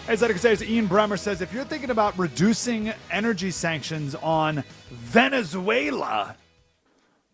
As 0.05 0.21
Zedek 0.21 0.37
says, 0.37 0.61
Ian 0.61 0.89
Bremmer 0.89 1.17
says 1.17 1.39
if 1.39 1.53
you're 1.53 1.63
thinking 1.63 1.89
about 1.89 2.19
reducing 2.19 2.91
energy 3.09 3.51
sanctions 3.51 4.15
on 4.15 4.65
Venezuela 4.89 6.35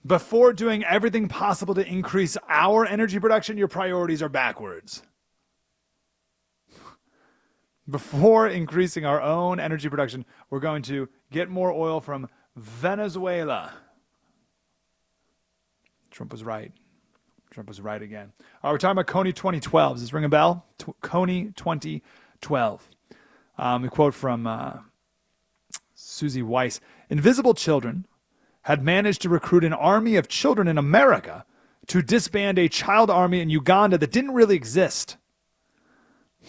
before 0.06 0.54
doing 0.54 0.84
everything 0.84 1.28
possible 1.28 1.74
to 1.74 1.86
increase 1.86 2.38
our 2.48 2.86
energy 2.86 3.20
production, 3.20 3.58
your 3.58 3.68
priorities 3.68 4.22
are 4.22 4.30
backwards. 4.30 5.02
Before 7.90 8.48
increasing 8.48 9.04
our 9.04 9.20
own 9.20 9.60
energy 9.60 9.90
production, 9.90 10.24
we're 10.52 10.60
going 10.60 10.84
to 10.84 11.10
get 11.32 11.50
more 11.50 11.72
oil 11.72 12.00
from 12.00 12.30
Venezuela. 12.56 13.74
Trump 16.12 16.32
was 16.32 16.44
right. 16.44 16.72
Trump 17.50 17.68
was 17.68 17.82
right 17.82 18.02
again. 18.02 18.32
All 18.62 18.70
right, 18.70 18.74
we're 18.74 18.78
talking 18.78 18.92
about 18.92 19.08
Kony 19.08 19.34
2012. 19.34 19.96
Does 19.96 20.02
this 20.04 20.14
ring 20.14 20.24
a 20.24 20.30
bell? 20.30 20.68
T- 20.78 20.94
Kony 21.02 21.56
2012. 21.56 22.02
Um, 23.58 23.84
a 23.84 23.90
quote 23.90 24.14
from 24.14 24.48
uh, 24.48 24.78
Suzy 25.94 26.42
Weiss 26.42 26.80
Invisible 27.10 27.54
children 27.54 28.06
had 28.64 28.84
managed 28.84 29.22
to 29.24 29.30
recruit 29.30 29.64
an 29.64 29.74
army 29.74 30.16
of 30.16 30.28
children 30.28 30.68
in 30.68 30.78
America 30.78 31.46
to 31.88 32.02
disband 32.02 32.60
a 32.60 32.70
child 32.70 33.10
army 33.10 33.40
in 33.40 33.50
Uganda 33.50 33.98
that 33.98 34.12
didn't 34.12 34.34
really 34.34 34.56
exist. 34.56 35.18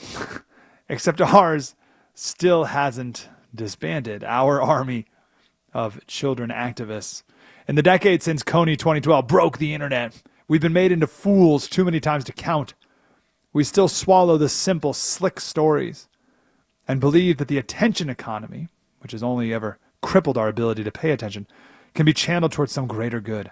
Except 0.89 1.21
ours 1.21 1.75
still 2.15 2.65
hasn't 2.65 3.29
disbanded. 3.55 4.23
Our 4.23 4.61
army 4.61 5.07
of 5.73 6.07
children 6.07 6.51
activists. 6.51 7.23
In 7.67 7.75
the 7.77 7.83
decade 7.83 8.23
since 8.23 8.43
Kony 8.43 8.77
2012 8.77 9.27
broke 9.27 9.59
the 9.59 9.73
internet, 9.73 10.23
we've 10.49 10.61
been 10.61 10.73
made 10.73 10.93
into 10.93 11.07
fools 11.07 11.69
too 11.69 11.85
many 11.85 12.01
times 12.01 12.25
to 12.25 12.33
count. 12.33 12.75
We 13.53 13.65
still 13.65 13.89
swallow 13.89 14.37
the 14.37 14.49
simple, 14.49 14.93
slick 14.93 15.41
stories 15.41 16.09
and 16.87 17.01
believe 17.01 17.39
that 17.39 17.49
the 17.49 17.59
attention 17.59 18.09
economy, 18.09 18.69
which 19.01 19.13
has 19.13 19.23
only 19.23 19.53
ever 19.53 19.79
crippled 20.03 20.39
our 20.39 20.49
ability 20.49 20.85
to 20.85 20.93
pay 20.93 21.11
attention, 21.11 21.47
can 21.95 22.07
be 22.07 22.13
channeled 22.13 22.53
towards 22.53 22.73
some 22.73 22.87
greater 22.87 23.21
good. 23.21 23.51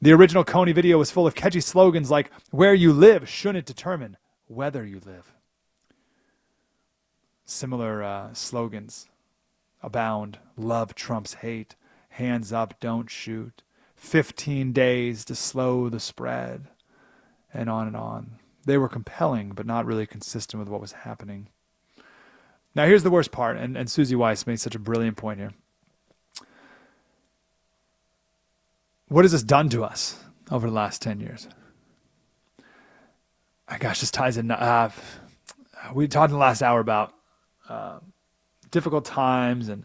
The 0.00 0.12
original 0.12 0.44
Kony 0.44 0.74
video 0.74 0.98
was 0.98 1.12
full 1.12 1.26
of 1.26 1.36
catchy 1.36 1.60
slogans 1.60 2.10
like, 2.10 2.30
Where 2.50 2.74
you 2.74 2.92
live 2.92 3.28
shouldn't 3.28 3.66
determine 3.66 4.16
whether 4.48 4.84
you 4.84 5.00
live. 5.04 5.32
Similar 7.44 8.02
uh, 8.02 8.34
slogans 8.34 9.08
abound 9.82 10.38
love 10.56 10.94
trumps 10.94 11.34
hate, 11.34 11.76
hands 12.10 12.52
up, 12.52 12.78
don't 12.80 13.10
shoot, 13.10 13.62
15 13.96 14.72
days 14.72 15.24
to 15.26 15.34
slow 15.34 15.88
the 15.88 16.00
spread, 16.00 16.68
and 17.54 17.70
on 17.70 17.86
and 17.86 17.96
on. 17.96 18.38
They 18.64 18.78
were 18.78 18.88
compelling, 18.88 19.50
but 19.50 19.66
not 19.66 19.86
really 19.86 20.06
consistent 20.06 20.60
with 20.60 20.68
what 20.68 20.80
was 20.80 20.92
happening. 20.92 21.48
Now, 22.74 22.86
here's 22.86 23.02
the 23.02 23.10
worst 23.10 23.32
part, 23.32 23.56
and, 23.56 23.76
and 23.76 23.90
Suzy 23.90 24.14
Weiss 24.14 24.46
made 24.46 24.60
such 24.60 24.74
a 24.74 24.78
brilliant 24.78 25.16
point 25.16 25.38
here. 25.38 25.52
What 29.08 29.24
has 29.24 29.32
this 29.32 29.42
done 29.42 29.68
to 29.70 29.84
us 29.84 30.24
over 30.50 30.66
the 30.66 30.74
last 30.74 31.02
10 31.02 31.20
years? 31.20 31.48
My 33.68 33.76
gosh, 33.78 34.00
this 34.00 34.10
ties 34.10 34.38
in. 34.38 34.50
Uh, 34.50 34.90
we 35.94 36.08
talked 36.08 36.30
in 36.30 36.34
the 36.34 36.40
last 36.40 36.62
hour 36.62 36.80
about 36.80 37.12
uh, 37.68 37.98
difficult 38.70 39.04
times 39.04 39.68
and 39.68 39.84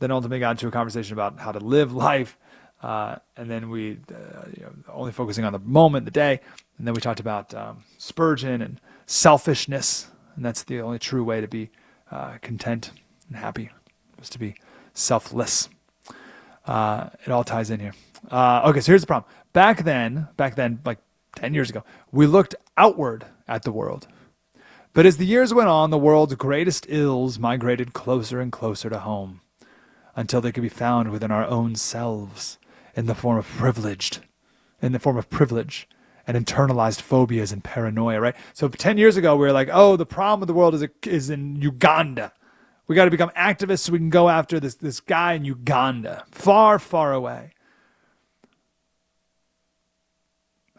then 0.00 0.10
ultimately 0.10 0.38
got 0.38 0.52
into 0.52 0.68
a 0.68 0.70
conversation 0.70 1.14
about 1.14 1.38
how 1.38 1.52
to 1.52 1.58
live 1.58 1.92
life. 2.08 2.38
Uh, 2.82 3.16
and 3.36 3.50
then 3.50 3.70
we 3.70 3.98
uh, 4.10 4.44
you 4.56 4.62
know, 4.62 4.72
only 4.92 5.12
focusing 5.12 5.44
on 5.44 5.52
the 5.52 5.58
moment, 5.58 6.04
the 6.04 6.10
day. 6.10 6.40
And 6.78 6.86
then 6.86 6.94
we 6.94 7.00
talked 7.00 7.20
about 7.20 7.52
um, 7.54 7.84
Spurgeon 7.98 8.62
and 8.62 8.80
selfishness. 9.06 10.08
And 10.36 10.44
that's 10.44 10.62
the 10.62 10.80
only 10.80 10.98
true 10.98 11.24
way 11.24 11.40
to 11.40 11.48
be 11.48 11.70
uh, 12.10 12.38
content 12.40 12.92
and 13.28 13.36
happy, 13.36 13.70
is 14.22 14.30
to 14.30 14.38
be 14.38 14.54
selfless. 14.94 15.68
Uh, 16.66 17.08
it 17.24 17.30
all 17.30 17.44
ties 17.44 17.70
in 17.70 17.80
here. 17.80 17.94
Uh, 18.30 18.62
okay, 18.66 18.80
so 18.80 18.92
here's 18.92 19.00
the 19.00 19.06
problem. 19.06 19.30
Back 19.52 19.84
then, 19.84 20.28
back 20.36 20.54
then, 20.54 20.80
like 20.84 20.98
10 21.36 21.54
years 21.54 21.70
ago, 21.70 21.82
we 22.12 22.26
looked 22.26 22.54
outward 22.76 23.26
at 23.48 23.62
the 23.62 23.72
world. 23.72 24.06
But 24.92 25.06
as 25.06 25.16
the 25.16 25.26
years 25.26 25.52
went 25.52 25.68
on, 25.68 25.90
the 25.90 25.98
world's 25.98 26.34
greatest 26.34 26.86
ills 26.88 27.38
migrated 27.38 27.92
closer 27.92 28.40
and 28.40 28.52
closer 28.52 28.88
to 28.90 28.98
home 29.00 29.40
until 30.16 30.40
they 30.40 30.52
could 30.52 30.62
be 30.62 30.68
found 30.68 31.10
within 31.10 31.30
our 31.30 31.44
own 31.44 31.74
selves 31.74 32.58
in 32.94 33.06
the 33.06 33.14
form 33.14 33.38
of 33.38 33.46
privileged, 33.46 34.20
in 34.80 34.92
the 34.92 34.98
form 34.98 35.16
of 35.16 35.30
privilege 35.30 35.88
and 36.26 36.36
internalized 36.36 37.00
phobias 37.00 37.52
and 37.52 37.64
paranoia, 37.64 38.20
right? 38.20 38.36
So 38.52 38.68
10 38.68 38.98
years 38.98 39.16
ago, 39.16 39.34
we 39.34 39.46
were 39.46 39.52
like, 39.52 39.70
oh, 39.72 39.96
the 39.96 40.06
problem 40.06 40.40
with 40.40 40.46
the 40.46 40.54
world 40.54 40.74
is, 40.74 40.84
is 41.04 41.30
in 41.30 41.56
Uganda. 41.56 42.32
We 42.86 42.94
got 42.94 43.06
to 43.06 43.10
become 43.10 43.30
activists 43.30 43.80
so 43.80 43.92
we 43.92 43.98
can 43.98 44.10
go 44.10 44.28
after 44.28 44.60
this, 44.60 44.74
this 44.74 45.00
guy 45.00 45.34
in 45.34 45.44
Uganda, 45.44 46.24
far, 46.30 46.78
far 46.78 47.12
away. 47.12 47.52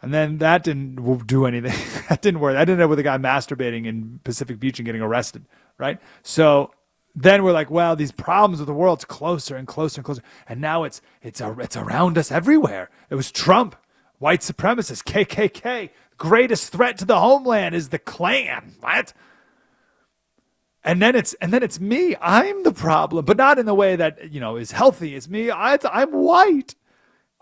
And 0.02 0.14
then 0.14 0.38
that 0.38 0.62
didn't 0.62 1.26
do 1.26 1.46
anything. 1.46 1.74
that 2.08 2.22
didn't 2.22 2.40
work. 2.40 2.54
That 2.54 2.68
ended 2.68 2.80
up 2.80 2.90
with 2.90 2.98
a 2.98 3.02
guy 3.02 3.18
masturbating 3.18 3.86
in 3.86 4.20
Pacific 4.24 4.58
Beach 4.58 4.78
and 4.78 4.86
getting 4.86 5.02
arrested, 5.02 5.44
right? 5.78 5.98
So 6.22 6.72
then 7.14 7.42
we're 7.42 7.52
like, 7.52 7.70
well, 7.70 7.96
these 7.96 8.12
problems 8.12 8.60
with 8.60 8.68
the 8.68 8.74
world's 8.74 9.04
closer 9.04 9.56
and 9.56 9.66
closer 9.66 9.98
and 10.00 10.04
closer, 10.04 10.22
and 10.48 10.60
now 10.60 10.84
it's 10.84 11.02
it's 11.22 11.40
it's 11.40 11.76
around 11.76 12.16
us 12.16 12.30
everywhere. 12.30 12.90
It 13.10 13.16
was 13.16 13.30
Trump, 13.32 13.76
white 14.18 14.40
supremacists, 14.40 15.02
KKK. 15.04 15.90
Greatest 16.16 16.70
threat 16.70 16.98
to 16.98 17.04
the 17.04 17.18
homeland 17.18 17.74
is 17.74 17.88
the 17.88 17.98
Klan. 17.98 18.74
What? 18.80 19.12
And 20.84 21.02
then 21.02 21.16
it's 21.16 21.34
and 21.34 21.52
then 21.52 21.62
it's 21.62 21.80
me. 21.80 22.16
I'm 22.20 22.62
the 22.62 22.72
problem, 22.72 23.24
but 23.24 23.36
not 23.36 23.58
in 23.58 23.66
the 23.66 23.74
way 23.74 23.96
that 23.96 24.32
you 24.32 24.40
know 24.40 24.56
is 24.56 24.70
healthy. 24.72 25.14
It's 25.14 25.28
me. 25.28 25.50
I, 25.50 25.78
I'm 25.90 26.12
white. 26.12 26.74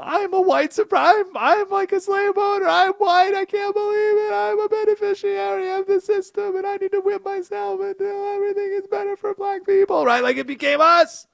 I'm 0.01 0.33
a 0.33 0.41
white 0.41 0.73
supreme. 0.73 1.25
I'm 1.35 1.69
like 1.71 1.91
a 1.91 2.01
slave 2.01 2.37
owner. 2.37 2.69
I'm 2.69 2.93
white. 2.95 3.35
I 3.35 3.45
can't 3.45 3.75
believe 3.75 4.17
it. 4.19 4.33
I'm 4.33 4.61
a 4.61 4.69
beneficiary 4.69 5.71
of 5.73 5.87
the 5.87 6.01
system, 6.01 6.57
and 6.57 6.67
I 6.67 6.77
need 6.77 6.93
to 6.93 7.01
whip 7.01 7.25
myself 7.25 7.81
until 7.81 8.29
everything 8.29 8.71
is 8.75 8.87
better 8.87 9.17
for 9.17 9.35
black 9.35 9.67
people. 9.67 10.05
Right? 10.05 10.23
Like 10.23 10.37
it 10.37 10.47
became 10.47 10.81
us, 10.81 11.27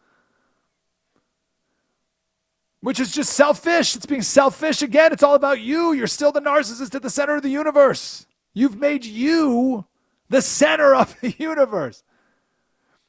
which 2.80 3.00
is 3.00 3.12
just 3.12 3.34
selfish. 3.34 3.96
It's 3.96 4.06
being 4.06 4.22
selfish 4.22 4.80
again. 4.80 5.12
It's 5.12 5.22
all 5.22 5.34
about 5.34 5.60
you. 5.60 5.92
You're 5.92 6.06
still 6.06 6.32
the 6.32 6.40
narcissist 6.40 6.94
at 6.94 7.02
the 7.02 7.10
center 7.10 7.36
of 7.36 7.42
the 7.42 7.50
universe. 7.50 8.26
You've 8.54 8.78
made 8.78 9.04
you 9.04 9.84
the 10.30 10.40
center 10.40 10.94
of 10.94 11.20
the 11.20 11.34
universe. 11.38 12.03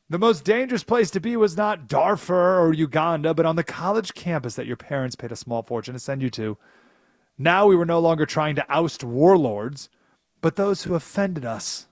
The 0.08 0.20
most 0.20 0.44
dangerous 0.44 0.84
place 0.84 1.10
to 1.12 1.20
be 1.20 1.36
was 1.36 1.58
not 1.58 1.88
Darfur 1.88 2.60
or 2.60 2.74
Uganda, 2.74 3.34
but 3.34 3.48
on 3.48 3.56
the 3.56 3.64
college 3.64 4.14
campus 4.14 4.56
that 4.56 4.68
your 4.68 4.76
parents 4.76 5.16
paid 5.16 5.32
a 5.32 5.36
small 5.36 5.64
fortune 5.64 5.96
to 5.96 6.00
send 6.00 6.22
you 6.22 6.30
to. 6.32 6.58
Now 7.40 7.66
we 7.66 7.76
were 7.76 7.88
no 7.88 8.00
longer 8.00 8.26
trying 8.28 8.56
to 8.56 8.66
oust 8.70 9.04
warlords, 9.04 9.90
but 10.42 10.58
those 10.58 10.84
who 10.84 10.94
offended 10.94 11.44
us 11.44 11.88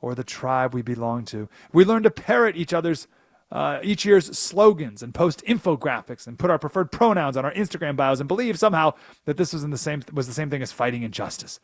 or 0.00 0.16
the 0.16 0.24
tribe 0.24 0.74
we 0.74 0.82
belonged 0.82 1.28
to. 1.28 1.48
We 1.72 1.84
learned 1.84 2.04
to 2.04 2.10
parrot 2.10 2.56
each 2.56 2.72
other's 2.72 3.06
uh, 3.50 3.80
each 3.82 4.04
year's 4.04 4.36
slogans 4.36 5.02
and 5.02 5.14
post 5.14 5.42
infographics 5.46 6.26
and 6.26 6.38
put 6.38 6.50
our 6.50 6.58
preferred 6.58 6.92
pronouns 6.92 7.34
on 7.34 7.46
our 7.46 7.54
Instagram 7.54 7.96
bios 7.96 8.20
and 8.20 8.28
believe 8.28 8.58
somehow 8.58 8.92
that 9.24 9.38
this 9.38 9.54
was 9.54 9.64
in 9.64 9.70
the 9.70 9.78
same 9.78 10.02
was 10.12 10.26
the 10.26 10.34
same 10.34 10.50
thing 10.50 10.60
as 10.60 10.70
fighting 10.70 11.02
injustice. 11.02 11.58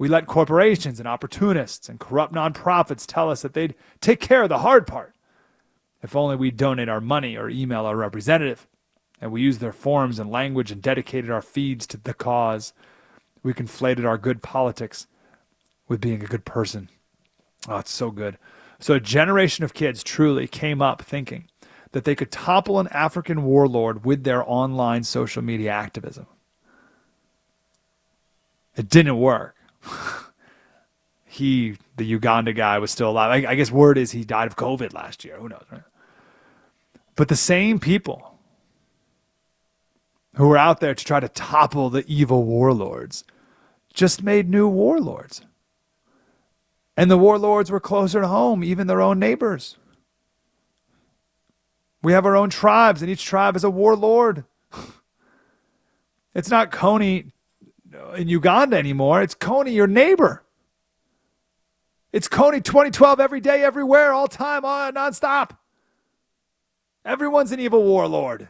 We 0.00 0.08
let 0.08 0.26
corporations 0.26 0.98
and 0.98 1.06
opportunists 1.06 1.90
and 1.90 2.00
corrupt 2.00 2.32
nonprofits 2.32 3.04
tell 3.06 3.30
us 3.30 3.42
that 3.42 3.52
they'd 3.52 3.74
take 4.00 4.18
care 4.18 4.44
of 4.44 4.48
the 4.48 4.60
hard 4.60 4.86
part. 4.86 5.14
If 6.02 6.16
only 6.16 6.36
we 6.36 6.50
donate 6.50 6.88
our 6.88 7.02
money 7.02 7.36
or 7.36 7.50
email 7.50 7.84
our 7.84 7.96
representative 7.96 8.66
and 9.20 9.30
we 9.30 9.42
used 9.42 9.60
their 9.60 9.74
forms 9.74 10.18
and 10.18 10.30
language 10.30 10.72
and 10.72 10.80
dedicated 10.80 11.30
our 11.30 11.42
feeds 11.42 11.86
to 11.88 11.98
the 11.98 12.14
cause. 12.14 12.72
We 13.42 13.52
conflated 13.52 14.06
our 14.06 14.16
good 14.16 14.42
politics 14.42 15.06
with 15.86 16.00
being 16.00 16.24
a 16.24 16.26
good 16.26 16.46
person. 16.46 16.88
Oh, 17.68 17.76
it's 17.76 17.90
so 17.90 18.10
good. 18.10 18.38
So 18.78 18.94
a 18.94 19.00
generation 19.00 19.64
of 19.64 19.74
kids 19.74 20.02
truly 20.02 20.46
came 20.46 20.80
up 20.80 21.02
thinking 21.02 21.48
that 21.92 22.04
they 22.04 22.14
could 22.14 22.30
topple 22.30 22.80
an 22.80 22.88
African 22.88 23.42
warlord 23.42 24.06
with 24.06 24.24
their 24.24 24.50
online 24.50 25.04
social 25.04 25.42
media 25.42 25.72
activism. 25.72 26.26
It 28.74 28.88
didn't 28.88 29.18
work. 29.18 29.56
he, 31.24 31.76
the 31.96 32.04
Uganda 32.04 32.52
guy, 32.52 32.78
was 32.78 32.90
still 32.90 33.10
alive. 33.10 33.44
I, 33.44 33.50
I, 33.50 33.54
guess 33.54 33.70
word 33.70 33.98
is 33.98 34.12
he 34.12 34.24
died 34.24 34.46
of 34.46 34.56
COVID 34.56 34.92
last 34.92 35.24
year. 35.24 35.36
Who 35.36 35.48
knows, 35.48 35.64
right? 35.70 35.82
But 37.16 37.28
the 37.28 37.36
same 37.36 37.78
people 37.78 38.38
who 40.36 40.48
were 40.48 40.56
out 40.56 40.80
there 40.80 40.94
to 40.94 41.04
try 41.04 41.20
to 41.20 41.28
topple 41.28 41.90
the 41.90 42.04
evil 42.06 42.44
warlords 42.44 43.24
just 43.92 44.22
made 44.22 44.48
new 44.48 44.68
warlords. 44.68 45.42
And 46.96 47.10
the 47.10 47.18
warlords 47.18 47.70
were 47.70 47.80
closer 47.80 48.20
to 48.20 48.28
home, 48.28 48.62
even 48.62 48.86
their 48.86 49.00
own 49.00 49.18
neighbors. 49.18 49.76
We 52.02 52.12
have 52.12 52.26
our 52.26 52.36
own 52.36 52.50
tribes, 52.50 53.02
and 53.02 53.10
each 53.10 53.24
tribe 53.24 53.56
is 53.56 53.64
a 53.64 53.70
warlord. 53.70 54.44
It's 56.32 56.48
not 56.48 56.70
Kony 56.70 57.32
in 58.16 58.28
Uganda 58.28 58.76
anymore. 58.76 59.22
It's 59.22 59.34
Kony, 59.34 59.74
your 59.74 59.86
neighbor. 59.86 60.44
It's 62.12 62.28
Kony 62.28 62.62
2012 62.62 63.20
every 63.20 63.40
day, 63.40 63.62
everywhere, 63.62 64.12
all 64.12 64.26
time, 64.26 64.64
on 64.64 64.94
nonstop. 64.94 65.56
Everyone's 67.04 67.52
an 67.52 67.60
evil 67.60 67.82
warlord. 67.82 68.48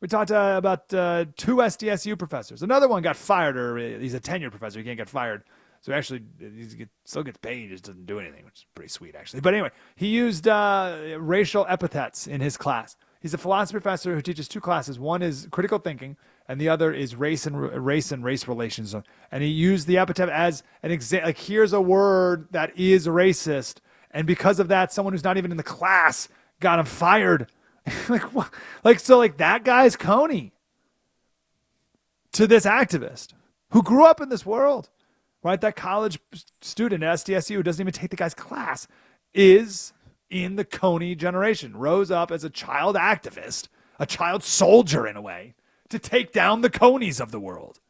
We 0.00 0.08
talked 0.08 0.30
uh, 0.30 0.54
about 0.56 0.92
uh, 0.94 1.26
two 1.36 1.56
SDSU 1.56 2.18
professors. 2.18 2.62
Another 2.62 2.88
one 2.88 3.02
got 3.02 3.16
fired, 3.16 3.56
or 3.56 3.78
uh, 3.78 3.98
he's 3.98 4.14
a 4.14 4.20
tenured 4.20 4.50
professor. 4.50 4.78
He 4.78 4.84
can't 4.84 4.96
get 4.96 5.10
fired. 5.10 5.44
So 5.82 5.92
actually, 5.92 6.22
he 6.38 6.86
still 7.04 7.22
gets 7.22 7.38
paid. 7.38 7.62
He 7.62 7.68
just 7.68 7.84
doesn't 7.84 8.06
do 8.06 8.18
anything, 8.18 8.44
which 8.44 8.60
is 8.60 8.66
pretty 8.74 8.88
sweet, 8.88 9.14
actually. 9.14 9.40
But 9.40 9.54
anyway, 9.54 9.70
he 9.96 10.08
used 10.08 10.48
uh, 10.48 11.16
racial 11.18 11.66
epithets 11.68 12.26
in 12.26 12.40
his 12.40 12.56
class. 12.56 12.96
He's 13.20 13.34
a 13.34 13.38
philosophy 13.38 13.80
professor 13.80 14.14
who 14.14 14.22
teaches 14.22 14.48
two 14.48 14.60
classes. 14.60 14.98
One 14.98 15.22
is 15.22 15.46
critical 15.50 15.78
thinking, 15.78 16.16
and 16.50 16.60
the 16.60 16.68
other 16.68 16.92
is 16.92 17.14
race 17.14 17.46
and 17.46 17.56
race 17.56 18.10
and 18.10 18.24
race 18.24 18.48
relations. 18.48 18.92
And 19.30 19.42
he 19.44 19.48
used 19.48 19.86
the 19.86 19.98
epithet 19.98 20.28
as 20.28 20.64
an 20.82 20.90
example. 20.90 21.28
Like 21.28 21.38
here's 21.38 21.72
a 21.72 21.80
word 21.80 22.48
that 22.50 22.76
is 22.76 23.06
racist, 23.06 23.76
and 24.10 24.26
because 24.26 24.58
of 24.58 24.66
that, 24.66 24.92
someone 24.92 25.14
who's 25.14 25.22
not 25.22 25.36
even 25.36 25.52
in 25.52 25.56
the 25.56 25.62
class 25.62 26.28
got 26.58 26.80
him 26.80 26.86
fired. 26.86 27.46
like 28.08 28.34
what? 28.34 28.52
Like 28.82 28.98
so, 28.98 29.16
like 29.16 29.36
that 29.36 29.62
guy's 29.62 29.96
Kony 29.96 30.50
to 32.32 32.48
this 32.48 32.66
activist 32.66 33.28
who 33.70 33.80
grew 33.80 34.04
up 34.04 34.20
in 34.20 34.28
this 34.28 34.44
world, 34.44 34.90
right? 35.44 35.60
That 35.60 35.76
college 35.76 36.18
student 36.62 37.04
at 37.04 37.18
SDSU 37.18 37.54
who 37.54 37.62
doesn't 37.62 37.80
even 37.80 37.92
take 37.92 38.10
the 38.10 38.16
guy's 38.16 38.34
class 38.34 38.88
is 39.32 39.92
in 40.28 40.56
the 40.56 40.64
Kony 40.64 41.16
generation, 41.16 41.76
rose 41.76 42.10
up 42.10 42.32
as 42.32 42.42
a 42.42 42.50
child 42.50 42.96
activist, 42.96 43.68
a 44.00 44.06
child 44.06 44.42
soldier 44.42 45.06
in 45.06 45.16
a 45.16 45.22
way, 45.22 45.54
to 45.90 45.98
take 45.98 46.32
down 46.32 46.62
the 46.62 46.70
Konys 46.70 47.20
of 47.20 47.30
the 47.30 47.40
world. 47.40 47.80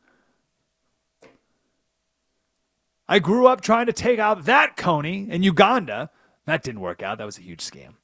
I 3.09 3.19
grew 3.19 3.47
up 3.47 3.61
trying 3.61 3.87
to 3.87 3.93
take 3.93 4.19
out 4.19 4.45
that 4.45 4.77
Kony 4.77 5.29
in 5.29 5.43
Uganda. 5.43 6.11
That 6.47 6.63
didn't 6.63 6.81
work 6.81 7.03
out. 7.03 7.19
That 7.19 7.25
was 7.25 7.39
a 7.39 7.43
huge 7.43 7.61
scam. 7.61 7.95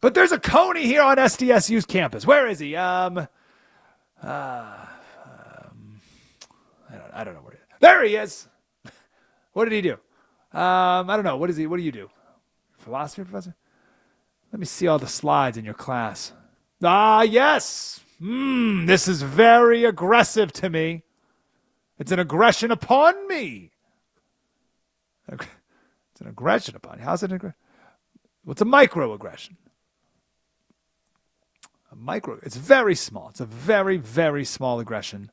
But 0.00 0.14
there's 0.14 0.32
a 0.32 0.38
Kony 0.38 0.82
here 0.82 1.02
on 1.02 1.16
SDSU's 1.16 1.86
campus. 1.86 2.26
Where 2.26 2.46
is 2.46 2.58
he? 2.58 2.76
Um, 2.76 3.18
uh, 3.18 3.26
um 4.22 6.00
I 6.90 6.94
don't, 6.94 7.10
I 7.14 7.24
don't 7.24 7.34
know 7.34 7.40
where 7.40 7.52
he 7.52 7.58
is. 7.58 7.80
There 7.80 8.04
he 8.04 8.16
is. 8.16 8.48
what 9.52 9.64
did 9.64 9.72
he 9.72 9.80
do? 9.80 9.94
Um, 10.52 11.10
I 11.10 11.16
don't 11.16 11.24
know. 11.24 11.38
What 11.38 11.50
is 11.50 11.56
he? 11.56 11.66
What 11.66 11.78
do 11.78 11.82
you 11.82 11.92
do? 11.92 12.10
Philosophy 12.78 13.24
professor? 13.24 13.54
Let 14.52 14.60
me 14.60 14.66
see 14.66 14.86
all 14.86 14.98
the 14.98 15.06
slides 15.06 15.56
in 15.56 15.64
your 15.64 15.74
class. 15.74 16.32
Ah, 16.82 17.22
yes. 17.22 18.00
Hmm, 18.18 18.86
this 18.86 19.08
is 19.08 19.22
very 19.22 19.84
aggressive 19.84 20.52
to 20.54 20.70
me. 20.70 21.02
It's 21.98 22.12
an 22.12 22.18
aggression 22.18 22.70
upon 22.70 23.28
me. 23.28 23.72
It's 25.28 26.20
an 26.20 26.28
aggression 26.28 26.76
upon 26.76 26.98
you. 26.98 27.04
How's 27.04 27.22
it? 27.22 27.30
Aggr- 27.30 27.54
What's 28.44 28.62
a 28.62 28.64
microaggression? 28.64 29.56
A 31.92 31.96
micro. 31.96 32.38
It's 32.42 32.56
very 32.56 32.94
small. 32.94 33.28
It's 33.28 33.40
a 33.40 33.46
very, 33.46 33.96
very 33.96 34.44
small 34.44 34.80
aggression 34.80 35.30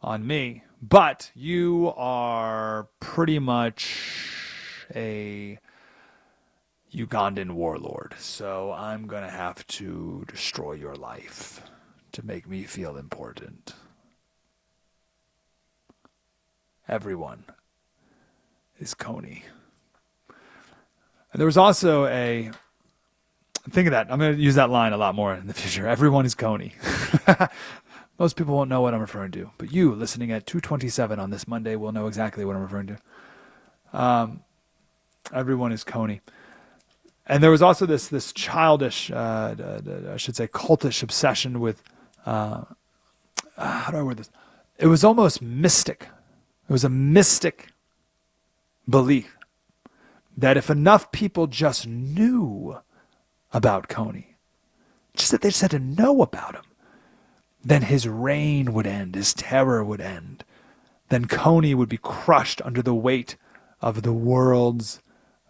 on 0.00 0.26
me. 0.26 0.64
But 0.80 1.30
you 1.34 1.92
are 1.96 2.88
pretty 3.00 3.38
much 3.38 4.24
a 4.94 5.58
Ugandan 6.92 7.52
warlord. 7.52 8.14
So 8.18 8.72
I'm 8.72 9.06
going 9.06 9.24
to 9.24 9.30
have 9.30 9.66
to 9.68 10.24
destroy 10.28 10.72
your 10.72 10.94
life 10.94 11.62
to 12.18 12.26
make 12.26 12.48
me 12.48 12.64
feel 12.64 12.96
important. 12.96 13.74
Everyone 16.88 17.44
is 18.80 18.92
Kony. 18.92 19.42
And 21.32 21.38
there 21.38 21.46
was 21.46 21.56
also 21.56 22.06
a 22.06 22.50
think 23.70 23.86
of 23.86 23.92
that. 23.92 24.10
I'm 24.10 24.18
going 24.18 24.34
to 24.34 24.42
use 24.42 24.56
that 24.56 24.68
line 24.68 24.92
a 24.92 24.96
lot 24.96 25.14
more 25.14 25.32
in 25.32 25.46
the 25.46 25.54
future. 25.54 25.86
Everyone 25.86 26.26
is 26.26 26.34
Kony. 26.34 26.72
Most 28.18 28.34
people 28.34 28.56
won't 28.56 28.68
know 28.68 28.80
what 28.80 28.94
I'm 28.94 29.00
referring 29.00 29.30
to, 29.32 29.52
but 29.56 29.70
you 29.70 29.94
listening 29.94 30.32
at 30.32 30.44
2:27 30.44 31.20
on 31.20 31.30
this 31.30 31.46
Monday 31.46 31.76
will 31.76 31.92
know 31.92 32.08
exactly 32.08 32.44
what 32.44 32.56
I'm 32.56 32.62
referring 32.62 32.88
to. 32.88 32.98
Um, 33.92 34.40
everyone 35.32 35.70
is 35.70 35.84
Kony, 35.84 36.18
And 37.26 37.44
there 37.44 37.52
was 37.52 37.62
also 37.62 37.86
this 37.86 38.08
this 38.08 38.32
childish, 38.32 39.12
uh, 39.12 39.54
I 40.10 40.16
should 40.16 40.34
say, 40.34 40.48
cultish 40.48 41.04
obsession 41.04 41.60
with. 41.60 41.80
Uh, 42.28 42.62
how 43.56 43.90
do 43.90 43.96
I 43.96 44.02
word 44.02 44.18
this? 44.18 44.30
It 44.78 44.86
was 44.86 45.02
almost 45.02 45.40
mystic. 45.40 46.08
It 46.68 46.72
was 46.72 46.84
a 46.84 46.90
mystic 46.90 47.68
belief 48.86 49.38
that 50.36 50.58
if 50.58 50.68
enough 50.68 51.10
people 51.10 51.46
just 51.46 51.86
knew 51.86 52.80
about 53.50 53.88
Kony, 53.88 54.34
just 55.14 55.32
that 55.32 55.40
they 55.40 55.48
just 55.48 55.62
had 55.62 55.70
to 55.70 55.78
know 55.78 56.20
about 56.20 56.54
him, 56.54 56.66
then 57.64 57.80
his 57.80 58.06
reign 58.06 58.74
would 58.74 58.86
end, 58.86 59.14
his 59.14 59.32
terror 59.32 59.82
would 59.82 60.02
end. 60.02 60.44
Then 61.08 61.24
Kony 61.24 61.74
would 61.74 61.88
be 61.88 61.96
crushed 61.96 62.60
under 62.62 62.82
the 62.82 62.94
weight 62.94 63.36
of 63.80 64.02
the 64.02 64.12
world's 64.12 65.00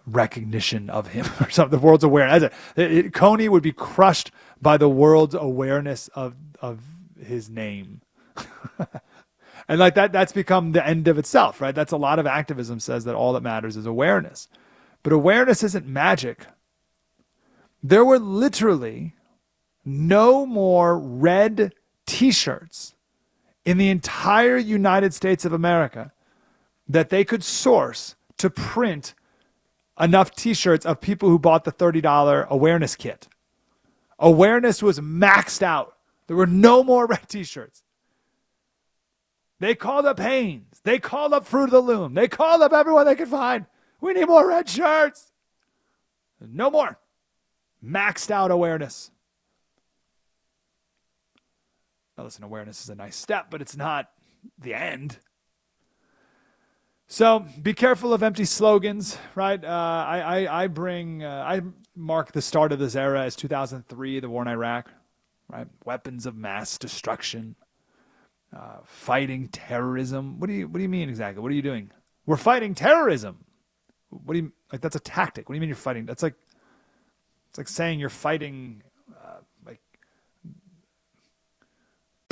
recognition 0.06 0.88
of 0.88 1.08
him 1.08 1.26
or 1.40 1.50
something, 1.50 1.76
the 1.76 1.84
world's 1.84 2.04
awareness. 2.04 2.52
Kony 2.76 3.48
would 3.48 3.64
be 3.64 3.72
crushed 3.72 4.30
by 4.62 4.76
the 4.76 4.88
world's 4.88 5.34
awareness 5.34 6.06
of, 6.14 6.36
of 6.60 6.80
his 7.22 7.48
name. 7.48 8.00
and 9.68 9.78
like 9.78 9.94
that, 9.94 10.12
that's 10.12 10.32
become 10.32 10.72
the 10.72 10.86
end 10.86 11.08
of 11.08 11.18
itself, 11.18 11.60
right? 11.60 11.74
That's 11.74 11.92
a 11.92 11.96
lot 11.96 12.18
of 12.18 12.26
activism 12.26 12.80
says 12.80 13.04
that 13.04 13.14
all 13.14 13.32
that 13.32 13.42
matters 13.42 13.76
is 13.76 13.86
awareness. 13.86 14.48
But 15.02 15.12
awareness 15.12 15.62
isn't 15.62 15.86
magic. 15.86 16.46
There 17.82 18.04
were 18.04 18.18
literally 18.18 19.14
no 19.84 20.44
more 20.44 20.98
red 20.98 21.72
t 22.06 22.30
shirts 22.30 22.94
in 23.64 23.78
the 23.78 23.90
entire 23.90 24.56
United 24.56 25.14
States 25.14 25.44
of 25.44 25.52
America 25.52 26.12
that 26.88 27.10
they 27.10 27.24
could 27.24 27.44
source 27.44 28.16
to 28.38 28.48
print 28.50 29.14
enough 30.00 30.34
t 30.34 30.54
shirts 30.54 30.86
of 30.86 31.00
people 31.00 31.28
who 31.28 31.38
bought 31.38 31.64
the 31.64 31.72
$30 31.72 32.48
awareness 32.48 32.96
kit. 32.96 33.28
Awareness 34.18 34.82
was 34.82 35.00
maxed 35.00 35.62
out. 35.62 35.94
There 36.28 36.36
were 36.36 36.46
no 36.46 36.84
more 36.84 37.06
red 37.06 37.28
t 37.28 37.42
shirts. 37.42 37.82
They 39.58 39.74
called 39.74 40.06
up 40.06 40.20
Hanes. 40.20 40.80
They 40.84 41.00
called 41.00 41.32
up 41.32 41.44
Fruit 41.44 41.64
of 41.64 41.70
the 41.72 41.80
Loom. 41.80 42.14
They 42.14 42.28
called 42.28 42.62
up 42.62 42.72
everyone 42.72 43.06
they 43.06 43.16
could 43.16 43.28
find. 43.28 43.66
We 44.00 44.12
need 44.12 44.28
more 44.28 44.46
red 44.46 44.68
shirts. 44.68 45.32
No 46.40 46.70
more. 46.70 47.00
Maxed 47.84 48.30
out 48.30 48.52
awareness. 48.52 49.10
Now, 52.16 52.24
listen, 52.24 52.44
awareness 52.44 52.82
is 52.82 52.88
a 52.88 52.94
nice 52.94 53.16
step, 53.16 53.46
but 53.50 53.60
it's 53.60 53.76
not 53.76 54.10
the 54.58 54.74
end. 54.74 55.18
So 57.06 57.46
be 57.62 57.72
careful 57.72 58.12
of 58.12 58.22
empty 58.22 58.44
slogans, 58.44 59.16
right? 59.34 59.62
Uh, 59.64 59.68
I, 59.68 60.20
I, 60.20 60.64
I 60.64 60.66
bring, 60.66 61.24
uh, 61.24 61.44
I 61.46 61.62
mark 61.96 62.32
the 62.32 62.42
start 62.42 62.70
of 62.70 62.78
this 62.78 62.94
era 62.94 63.22
as 63.22 63.34
2003, 63.34 64.20
the 64.20 64.28
war 64.28 64.42
in 64.42 64.48
Iraq, 64.48 64.90
right? 65.48 65.66
Weapons 65.84 66.26
of 66.26 66.36
mass 66.36 66.78
destruction, 66.78 67.56
uh, 68.56 68.78
fighting 68.84 69.48
terrorism. 69.48 70.40
What 70.40 70.48
do 70.48 70.54
you, 70.54 70.68
what 70.68 70.78
do 70.78 70.82
you 70.82 70.88
mean 70.88 71.08
exactly? 71.08 71.42
What 71.42 71.52
are 71.52 71.54
you 71.56 71.62
doing? 71.62 71.90
We're 72.26 72.36
fighting 72.36 72.74
terrorism. 72.74 73.44
What 74.10 74.34
do 74.34 74.40
you 74.40 74.52
like? 74.72 74.80
That's 74.80 74.96
a 74.96 75.00
tactic. 75.00 75.48
What 75.48 75.54
do 75.54 75.56
you 75.56 75.60
mean 75.60 75.68
you're 75.68 75.76
fighting? 75.76 76.06
That's 76.06 76.22
like, 76.22 76.34
it's 77.48 77.58
like 77.58 77.68
saying 77.68 78.00
you're 78.00 78.08
fighting 78.08 78.82
like 79.64 79.80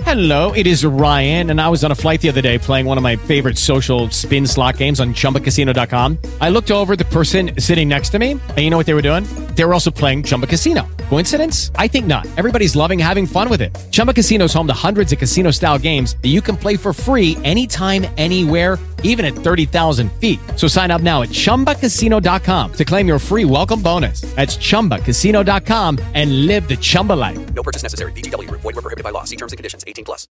Hello, 0.03 0.53
it 0.53 0.67
is 0.67 0.85
Ryan, 0.85 1.51
and 1.51 1.61
I 1.61 1.69
was 1.69 1.83
on 1.83 1.91
a 1.91 1.95
flight 1.95 2.21
the 2.21 2.29
other 2.29 2.41
day 2.41 2.59
playing 2.59 2.87
one 2.87 2.97
of 2.97 3.03
my 3.03 3.17
favorite 3.17 3.59
social 3.59 4.09
spin 4.11 4.47
slot 4.47 4.77
games 4.77 5.01
on 5.01 5.15
chumbacasino.com. 5.15 6.19
I 6.41 6.49
looked 6.49 6.71
over 6.71 6.95
the 6.95 7.07
person 7.07 7.61
sitting 7.61 7.89
next 7.89 8.11
to 8.11 8.19
me, 8.19 8.33
and 8.33 8.59
you 8.59 8.71
know 8.71 8.77
what 8.77 8.87
they 8.87 8.95
were 8.95 9.03
doing? 9.03 9.25
They 9.57 9.65
were 9.65 9.75
also 9.75 9.91
playing 9.91 10.23
Chumba 10.23 10.47
Casino. 10.47 10.87
Coincidence? 11.09 11.71
I 11.77 11.89
think 11.89 12.07
not. 12.07 12.27
Everybody's 12.37 12.75
loving 12.77 12.99
having 12.99 13.27
fun 13.27 13.49
with 13.49 13.61
it. 13.61 13.77
Chumba 13.91 14.13
Casino 14.13 14.45
is 14.45 14.53
home 14.53 14.67
to 14.67 14.73
hundreds 14.73 15.13
of 15.13 15.19
casino 15.19 15.51
style 15.51 15.79
games 15.79 16.17
that 16.23 16.29
you 16.29 16.41
can 16.41 16.57
play 16.57 16.77
for 16.77 16.93
free 16.93 17.37
anytime, 17.43 18.07
anywhere, 18.17 18.79
even 19.03 19.25
at 19.25 19.35
30,000 19.35 20.13
feet. 20.21 20.39
So 20.55 20.69
sign 20.69 20.93
up 20.93 21.03
now 21.03 21.23
at 21.23 21.31
chumbacasino.com 21.31 22.73
to 22.75 22.85
claim 22.85 23.09
your 23.09 23.19
free 23.19 23.45
welcome 23.45 23.83
bonus. 23.83 24.21
That's 24.37 24.57
chumbacasino.com 24.57 25.99
and 26.15 26.47
live 26.47 26.69
the 26.69 26.77
Chumba 26.77 27.15
life. 27.15 27.55
No 27.55 27.63
purchase 27.63 27.83
necessary. 27.83 28.13
VGW. 28.13 28.49
Void 28.51 28.65
were 28.65 28.73
prohibited 28.75 29.05
by 29.05 29.11
law. 29.11 29.25
See 29.25 29.37
terms 29.37 29.53
and 29.53 29.59
conditions. 29.59 29.85
18 29.87 30.05
plus. 30.05 30.29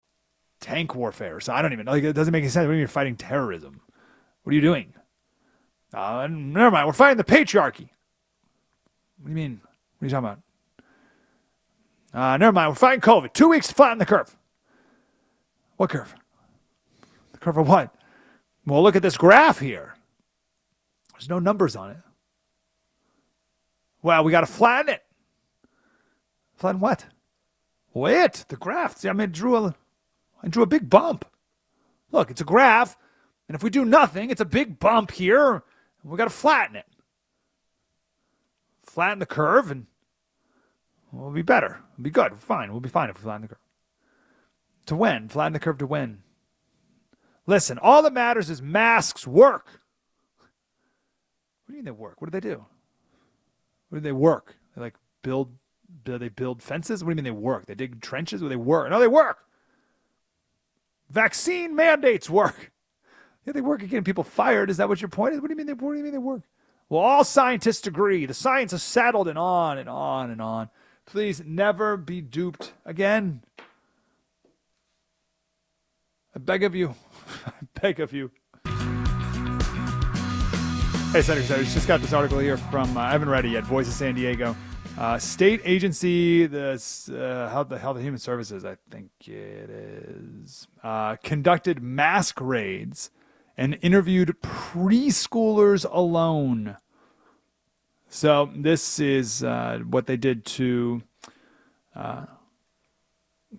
Tank 0.61 0.94
warfare. 0.94 1.40
So 1.40 1.52
I 1.52 1.61
don't 1.61 1.72
even 1.72 1.87
like 1.87 2.02
it 2.04 2.14
doesn't 2.14 2.32
make 2.32 2.42
any 2.42 2.48
sense. 2.48 2.64
What 2.64 2.68
do 2.68 2.68
you 2.68 2.72
mean 2.72 2.78
you're 2.80 2.88
fighting 2.88 3.16
terrorism? 3.16 3.80
What 4.42 4.52
are 4.52 4.54
you 4.54 4.61
doing? 4.61 4.94
Uh, 5.92 6.26
never 6.30 6.70
mind. 6.70 6.87
We're 6.87 6.92
fighting 6.94 7.18
the 7.18 7.24
patriarchy. 7.24 7.90
What 9.18 9.26
do 9.26 9.30
you 9.30 9.35
mean? 9.35 9.61
What 9.98 10.06
are 10.06 10.06
you 10.06 10.11
talking 10.11 10.28
about? 10.28 10.38
Uh, 12.12 12.37
never 12.37 12.53
mind. 12.53 12.70
We're 12.70 12.77
fighting 12.77 13.01
COVID. 13.01 13.33
Two 13.33 13.48
weeks 13.48 13.68
to 13.68 13.75
flatten 13.75 13.98
the 13.98 14.07
curve. 14.07 14.37
What 15.77 15.90
curve? 15.90 16.14
The 17.33 17.38
curve 17.38 17.57
of 17.57 17.68
what? 17.68 17.94
Well, 18.66 18.83
look 18.83 18.96
at 18.96 19.03
this 19.03 19.16
graph 19.16 19.59
here. 19.59 19.94
There's 21.12 21.29
no 21.29 21.38
numbers 21.38 21.75
on 21.75 21.90
it. 21.90 21.96
Well, 24.03 24.25
we 24.25 24.33
got 24.33 24.40
to 24.40 24.46
flatten 24.46 24.94
it. 24.94 25.03
Flatten 26.57 26.81
what? 26.81 27.07
Wait, 27.94 28.44
the 28.48 28.57
graph. 28.57 28.96
See, 28.96 29.09
I 29.09 29.12
mean, 29.12 29.31
drew 29.31 29.57
a, 29.57 29.75
I 30.42 30.48
drew 30.48 30.62
a 30.62 30.66
big 30.66 30.90
bump. 30.90 31.25
Look, 32.11 32.31
it's 32.31 32.40
a 32.40 32.44
graph, 32.44 32.96
and 33.48 33.55
if 33.55 33.62
we 33.62 33.70
do 33.70 33.85
nothing, 33.85 34.31
it's 34.31 34.40
a 34.40 34.46
big 34.46 34.79
bump 34.79 35.12
here. 35.12 35.62
And 36.03 36.11
we 36.11 36.16
got 36.16 36.25
to 36.25 36.31
flatten 36.31 36.77
it. 36.77 36.87
Flatten 38.85 39.18
the 39.18 39.27
curve, 39.27 39.70
and 39.70 39.87
we'll 41.11 41.31
be 41.31 41.42
better. 41.42 41.81
We'll 42.03 42.11
be 42.11 42.15
good. 42.15 42.37
Fine. 42.37 42.73
We'll 42.73 42.81
be 42.81 42.88
fine 42.88 43.11
if 43.11 43.19
we 43.19 43.23
flatten 43.23 43.43
the 43.43 43.49
curve. 43.49 43.59
To 44.87 44.97
when? 44.97 45.29
Flatten 45.29 45.53
the 45.53 45.61
curve 45.61 45.79
to 45.79 45.87
when? 45.87 46.25
Listen, 47.47 47.79
all 47.79 48.03
that 48.03 48.12
matters 48.12 48.51
is 48.51 48.61
masks 48.61 49.25
work. 49.25 49.67
What 50.38 50.49
do 51.69 51.75
you 51.75 51.77
mean 51.77 51.85
they 51.85 51.93
work? 51.93 52.21
What 52.21 52.29
do 52.29 52.41
they 52.41 52.49
do? 52.49 52.67
What 53.88 53.99
do 53.99 54.01
they 54.01 54.11
work? 54.11 54.57
They 54.75 54.83
like 54.83 54.97
build, 55.23 55.55
do 56.05 56.19
they 56.19 56.29
build 56.29 56.61
fences? 56.61 57.05
What 57.05 57.11
do 57.11 57.12
you 57.12 57.23
mean 57.23 57.33
they 57.33 57.41
work? 57.41 57.67
They 57.67 57.77
dig 57.77 58.01
trenches? 58.01 58.43
What 58.43 58.49
they 58.49 58.57
work? 58.57 58.91
No, 58.91 58.99
they 58.99 59.07
work. 59.07 59.38
Vaccine 61.09 61.77
mandates 61.77 62.29
work. 62.29 62.73
Yeah, 63.47 63.53
they 63.53 63.61
work 63.61 63.85
at 63.85 63.91
getting 63.91 64.03
people 64.03 64.25
fired. 64.25 64.71
Is 64.71 64.79
that 64.79 64.88
what 64.88 65.01
your 65.01 65.09
point 65.09 65.35
is? 65.35 65.41
What 65.41 65.49
do 65.49 65.53
you 65.53 65.57
mean 65.57 65.67
they, 65.67 65.73
what 65.75 65.93
do 65.93 65.99
you 65.99 66.03
mean 66.05 66.12
they 66.12 66.19
work? 66.19 66.43
Well, 66.88 67.01
all 67.01 67.23
scientists 67.23 67.87
agree. 67.87 68.27
The 68.27 68.35
science 68.35 68.73
is 68.73 68.83
settled 68.83 69.29
and 69.29 69.38
on 69.38 69.79
and 69.79 69.88
on 69.88 70.33
and 70.33 70.43
on. 70.43 70.69
Please 71.07 71.43
never 71.45 71.97
be 71.97 72.21
duped 72.21 72.73
again. 72.85 73.43
I 76.35 76.38
beg 76.38 76.62
of 76.62 76.75
you. 76.75 76.95
I 77.47 77.53
beg 77.81 78.01
of 78.01 78.12
you. 78.12 78.31
Hey, 81.12 81.21
Senator, 81.21 81.55
I 81.55 81.62
just 81.62 81.87
got 81.87 82.01
this 82.01 82.15
article 82.15 82.38
here 82.38 82.57
from, 82.57 82.97
uh, 82.97 83.01
I 83.01 83.11
haven't 83.11 83.29
read 83.29 83.45
it 83.45 83.51
yet, 83.51 83.65
Voice 83.65 83.87
of 83.87 83.93
San 83.93 84.15
Diego. 84.15 84.57
Uh, 84.97 85.19
state 85.19 85.61
agency, 85.65 86.47
the 86.47 86.73
uh, 87.11 87.51
Health, 87.51 87.69
the 87.69 87.79
Health 87.79 87.97
and 87.97 88.05
Human 88.05 88.19
Services, 88.19 88.65
I 88.65 88.77
think 88.91 89.11
it 89.27 89.69
is, 89.69 90.69
uh, 90.83 91.17
conducted 91.17 91.83
mask 91.83 92.41
raids 92.41 93.11
and 93.59 93.79
interviewed 93.83 94.37
preschoolers 94.43 95.85
alone. 95.91 96.77
So 98.14 98.51
this 98.55 99.01
is 99.01 99.42
uh, 99.42 99.79
what 99.88 100.07
they 100.07 100.18
did 100.18 100.44
to 100.44 101.03
uh, 101.96 102.27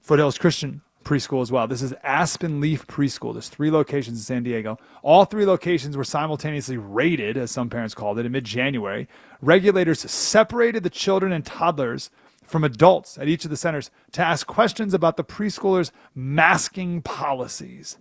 Foothills 0.03 0.37
Christian 0.37 0.83
preschool 1.03 1.41
as 1.41 1.51
well. 1.51 1.67
This 1.67 1.81
is 1.81 1.91
Aspen 2.03 2.61
Leaf 2.61 2.85
Preschool. 2.85 3.33
There's 3.33 3.49
three 3.49 3.71
locations 3.71 4.19
in 4.19 4.23
San 4.23 4.43
Diego. 4.43 4.77
All 5.01 5.25
three 5.25 5.47
locations 5.47 5.97
were 5.97 6.03
simultaneously 6.03 6.77
raided, 6.77 7.35
as 7.35 7.49
some 7.49 7.67
parents 7.67 7.95
called 7.95 8.19
it, 8.19 8.27
in 8.27 8.31
mid 8.31 8.43
January. 8.43 9.07
Regulators 9.41 9.99
separated 10.09 10.83
the 10.83 10.91
children 10.91 11.31
and 11.31 11.43
toddlers 11.43 12.11
from 12.43 12.63
adults 12.63 13.17
at 13.17 13.27
each 13.27 13.45
of 13.45 13.49
the 13.49 13.57
centers 13.57 13.89
to 14.11 14.21
ask 14.21 14.45
questions 14.45 14.93
about 14.93 15.17
the 15.17 15.23
preschoolers' 15.23 15.89
masking 16.13 17.01
policies. 17.01 17.97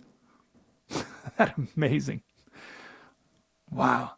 that 1.37 1.55
amazing. 1.75 2.21
Wow. 3.71 4.11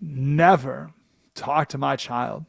Never 0.00 0.92
talk 1.34 1.68
to 1.68 1.78
my 1.78 1.96
child 1.96 2.46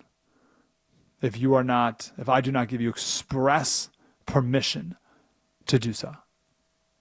if 1.21 1.37
you 1.37 1.53
are 1.53 1.63
not, 1.63 2.11
if 2.17 2.27
I 2.27 2.41
do 2.41 2.51
not 2.51 2.67
give 2.67 2.81
you 2.81 2.89
express 2.89 3.89
permission 4.25 4.95
to 5.67 5.79
do 5.79 5.93
so. 5.93 6.15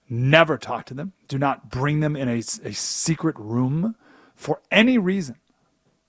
Never 0.09 0.57
talk 0.57 0.85
to 0.85 0.93
them. 0.93 1.13
Do 1.27 1.37
not 1.37 1.69
bring 1.69 1.99
them 1.99 2.15
in 2.15 2.29
a, 2.29 2.37
a 2.37 2.73
secret 2.73 3.35
room 3.37 3.95
for 4.35 4.61
any 4.71 4.97
reason 4.97 5.35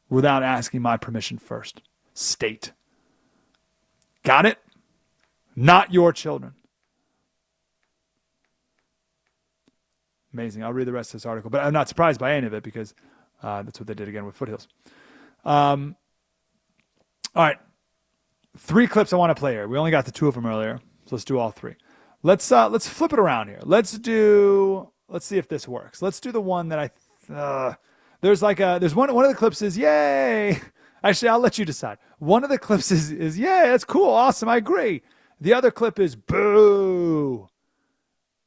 without 0.08 0.42
asking 0.42 0.82
my 0.82 0.96
permission 0.96 1.38
first. 1.38 1.80
State. 2.12 2.72
Got 4.22 4.46
it? 4.46 4.58
Not 5.56 5.92
your 5.92 6.12
children. 6.12 6.54
Amazing. 10.32 10.64
I'll 10.64 10.72
read 10.72 10.86
the 10.86 10.92
rest 10.92 11.10
of 11.10 11.20
this 11.20 11.26
article, 11.26 11.50
but 11.50 11.62
I'm 11.62 11.72
not 11.72 11.88
surprised 11.88 12.18
by 12.20 12.34
any 12.34 12.46
of 12.46 12.54
it 12.54 12.62
because 12.62 12.94
uh, 13.42 13.62
that's 13.62 13.78
what 13.78 13.86
they 13.86 13.94
did 13.94 14.08
again 14.08 14.26
with 14.26 14.34
Foothills. 14.34 14.68
Um, 15.44 15.96
all 17.34 17.44
right. 17.44 17.58
Three 18.56 18.86
clips 18.86 19.12
I 19.12 19.16
want 19.16 19.30
to 19.30 19.38
play 19.38 19.52
here. 19.52 19.66
We 19.66 19.76
only 19.78 19.90
got 19.90 20.04
the 20.04 20.12
two 20.12 20.28
of 20.28 20.34
them 20.34 20.46
earlier, 20.46 20.78
so 21.06 21.16
let's 21.16 21.24
do 21.24 21.38
all 21.38 21.50
three. 21.50 21.74
Let's 22.22 22.50
uh, 22.52 22.68
let's 22.68 22.88
flip 22.88 23.12
it 23.12 23.18
around 23.18 23.48
here. 23.48 23.60
Let's 23.62 23.98
do. 23.98 24.90
Let's 25.08 25.26
see 25.26 25.38
if 25.38 25.48
this 25.48 25.66
works. 25.66 26.00
Let's 26.00 26.20
do 26.20 26.32
the 26.32 26.40
one 26.40 26.68
that 26.68 26.78
I. 26.78 27.32
Uh, 27.32 27.74
there's 28.20 28.42
like 28.42 28.60
a 28.60 28.78
there's 28.80 28.94
one 28.94 29.12
one 29.12 29.24
of 29.24 29.30
the 29.30 29.36
clips 29.36 29.60
is 29.60 29.76
yay. 29.76 30.60
Actually, 31.04 31.28
I'll 31.28 31.40
let 31.40 31.58
you 31.58 31.64
decide. 31.64 31.98
One 32.18 32.44
of 32.44 32.50
the 32.50 32.58
clips 32.58 32.90
is 32.90 33.10
is 33.10 33.38
yeah, 33.38 33.66
that's 33.66 33.84
cool, 33.84 34.08
awesome, 34.08 34.48
I 34.48 34.56
agree. 34.56 35.02
The 35.40 35.52
other 35.52 35.70
clip 35.70 35.98
is 35.98 36.16
boo. 36.16 37.48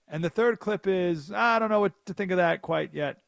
And 0.07 0.23
the 0.23 0.29
third 0.29 0.59
clip 0.59 0.87
is 0.87 1.31
I 1.31 1.59
don't 1.59 1.69
know 1.69 1.81
what 1.81 1.93
to 2.07 2.13
think 2.13 2.31
of 2.31 2.37
that 2.37 2.61
quite 2.63 2.93
yet. 2.93 3.19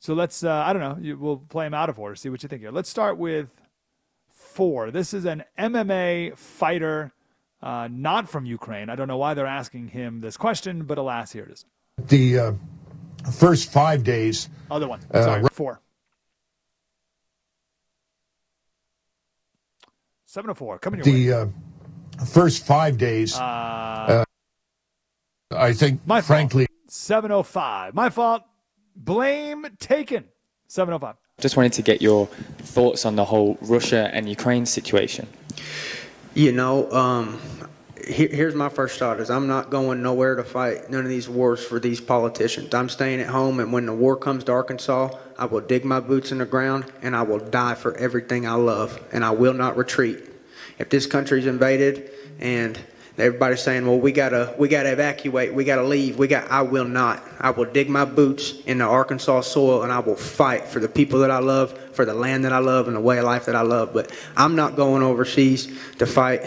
So 0.00 0.14
let's 0.14 0.44
uh, 0.44 0.50
I 0.66 0.72
don't 0.72 0.82
know. 0.82 0.98
You, 1.00 1.18
we'll 1.18 1.38
play 1.38 1.66
them 1.66 1.74
out 1.74 1.88
of 1.88 1.98
order. 1.98 2.14
See 2.14 2.28
what 2.28 2.42
you 2.42 2.48
think 2.48 2.62
here. 2.62 2.70
Let's 2.70 2.88
start 2.88 3.18
with 3.18 3.48
four. 4.30 4.90
This 4.90 5.12
is 5.12 5.24
an 5.24 5.44
MMA 5.58 6.36
fighter 6.38 7.12
uh, 7.62 7.88
not 7.90 8.28
from 8.28 8.46
Ukraine. 8.46 8.88
I 8.90 8.94
don't 8.94 9.08
know 9.08 9.16
why 9.16 9.34
they're 9.34 9.46
asking 9.46 9.88
him 9.88 10.20
this 10.20 10.36
question, 10.36 10.84
but 10.84 10.98
alas, 10.98 11.32
here 11.32 11.44
it 11.44 11.50
is. 11.50 11.64
The 11.98 12.38
uh, 12.38 12.52
first 13.32 13.72
five 13.72 14.04
days. 14.04 14.48
Other 14.70 14.86
one. 14.86 15.00
Sorry, 15.12 15.42
Uh, 15.42 15.48
four. 15.48 15.80
704, 20.26 20.78
coming 20.78 21.00
your 21.02 21.06
way. 21.06 21.22
The 21.26 21.32
uh, 22.22 22.24
first 22.26 22.64
five 22.66 22.98
days. 22.98 23.34
Uh, 23.36 24.24
I 25.50 25.72
think, 25.72 26.00
my 26.06 26.20
fault. 26.20 26.26
frankly, 26.26 26.66
705. 26.86 27.94
My 27.94 28.10
fault. 28.10 28.42
Blame 28.98 29.64
taken. 29.78 30.24
705. 30.66 31.14
Just 31.40 31.56
wanted 31.56 31.72
to 31.74 31.82
get 31.82 32.02
your 32.02 32.26
thoughts 32.26 33.06
on 33.06 33.14
the 33.14 33.24
whole 33.24 33.56
Russia 33.62 34.10
and 34.12 34.28
Ukraine 34.28 34.66
situation. 34.66 35.28
You 36.34 36.50
know, 36.50 36.90
um, 36.90 37.40
here, 38.06 38.28
here's 38.28 38.56
my 38.56 38.68
first 38.68 38.98
thought: 38.98 39.20
is 39.20 39.30
I'm 39.30 39.46
not 39.46 39.70
going 39.70 40.02
nowhere 40.02 40.34
to 40.34 40.42
fight 40.42 40.90
none 40.90 41.04
of 41.04 41.08
these 41.08 41.28
wars 41.28 41.64
for 41.64 41.78
these 41.78 42.00
politicians. 42.00 42.74
I'm 42.74 42.88
staying 42.88 43.20
at 43.20 43.28
home, 43.28 43.60
and 43.60 43.72
when 43.72 43.86
the 43.86 43.94
war 43.94 44.16
comes 44.16 44.44
to 44.44 44.52
Arkansas, 44.52 45.10
I 45.38 45.44
will 45.44 45.60
dig 45.60 45.84
my 45.84 46.00
boots 46.00 46.32
in 46.32 46.38
the 46.38 46.46
ground, 46.46 46.92
and 47.00 47.14
I 47.14 47.22
will 47.22 47.38
die 47.38 47.74
for 47.74 47.96
everything 47.96 48.48
I 48.48 48.54
love, 48.54 49.00
and 49.12 49.24
I 49.24 49.30
will 49.30 49.54
not 49.54 49.76
retreat. 49.76 50.24
If 50.78 50.90
this 50.90 51.06
country's 51.06 51.46
invaded, 51.46 52.10
and 52.40 52.78
everybody's 53.18 53.62
saying, 53.62 53.86
"Well, 53.86 53.98
we 53.98 54.12
gotta, 54.12 54.54
we 54.58 54.68
gotta 54.68 54.92
evacuate, 54.92 55.52
we 55.52 55.64
gotta 55.64 55.82
leave," 55.82 56.18
we 56.18 56.26
got. 56.26 56.50
I 56.50 56.62
will 56.62 56.84
not. 56.84 57.22
I 57.40 57.50
will 57.50 57.64
dig 57.64 57.88
my 57.88 58.04
boots 58.04 58.54
in 58.66 58.78
the 58.78 58.84
Arkansas 58.84 59.42
soil, 59.42 59.82
and 59.82 59.92
I 59.92 59.98
will 60.00 60.16
fight 60.16 60.64
for 60.64 60.80
the 60.80 60.88
people 60.88 61.20
that 61.20 61.30
I 61.30 61.38
love, 61.38 61.76
for 61.94 62.04
the 62.04 62.14
land 62.14 62.44
that 62.44 62.52
I 62.52 62.58
love, 62.58 62.86
and 62.86 62.96
the 62.96 63.00
way 63.00 63.18
of 63.18 63.24
life 63.24 63.46
that 63.46 63.56
I 63.56 63.62
love. 63.62 63.92
But 63.92 64.12
I'm 64.36 64.56
not 64.56 64.76
going 64.76 65.02
overseas 65.02 65.68
to 65.98 66.06
fight. 66.06 66.42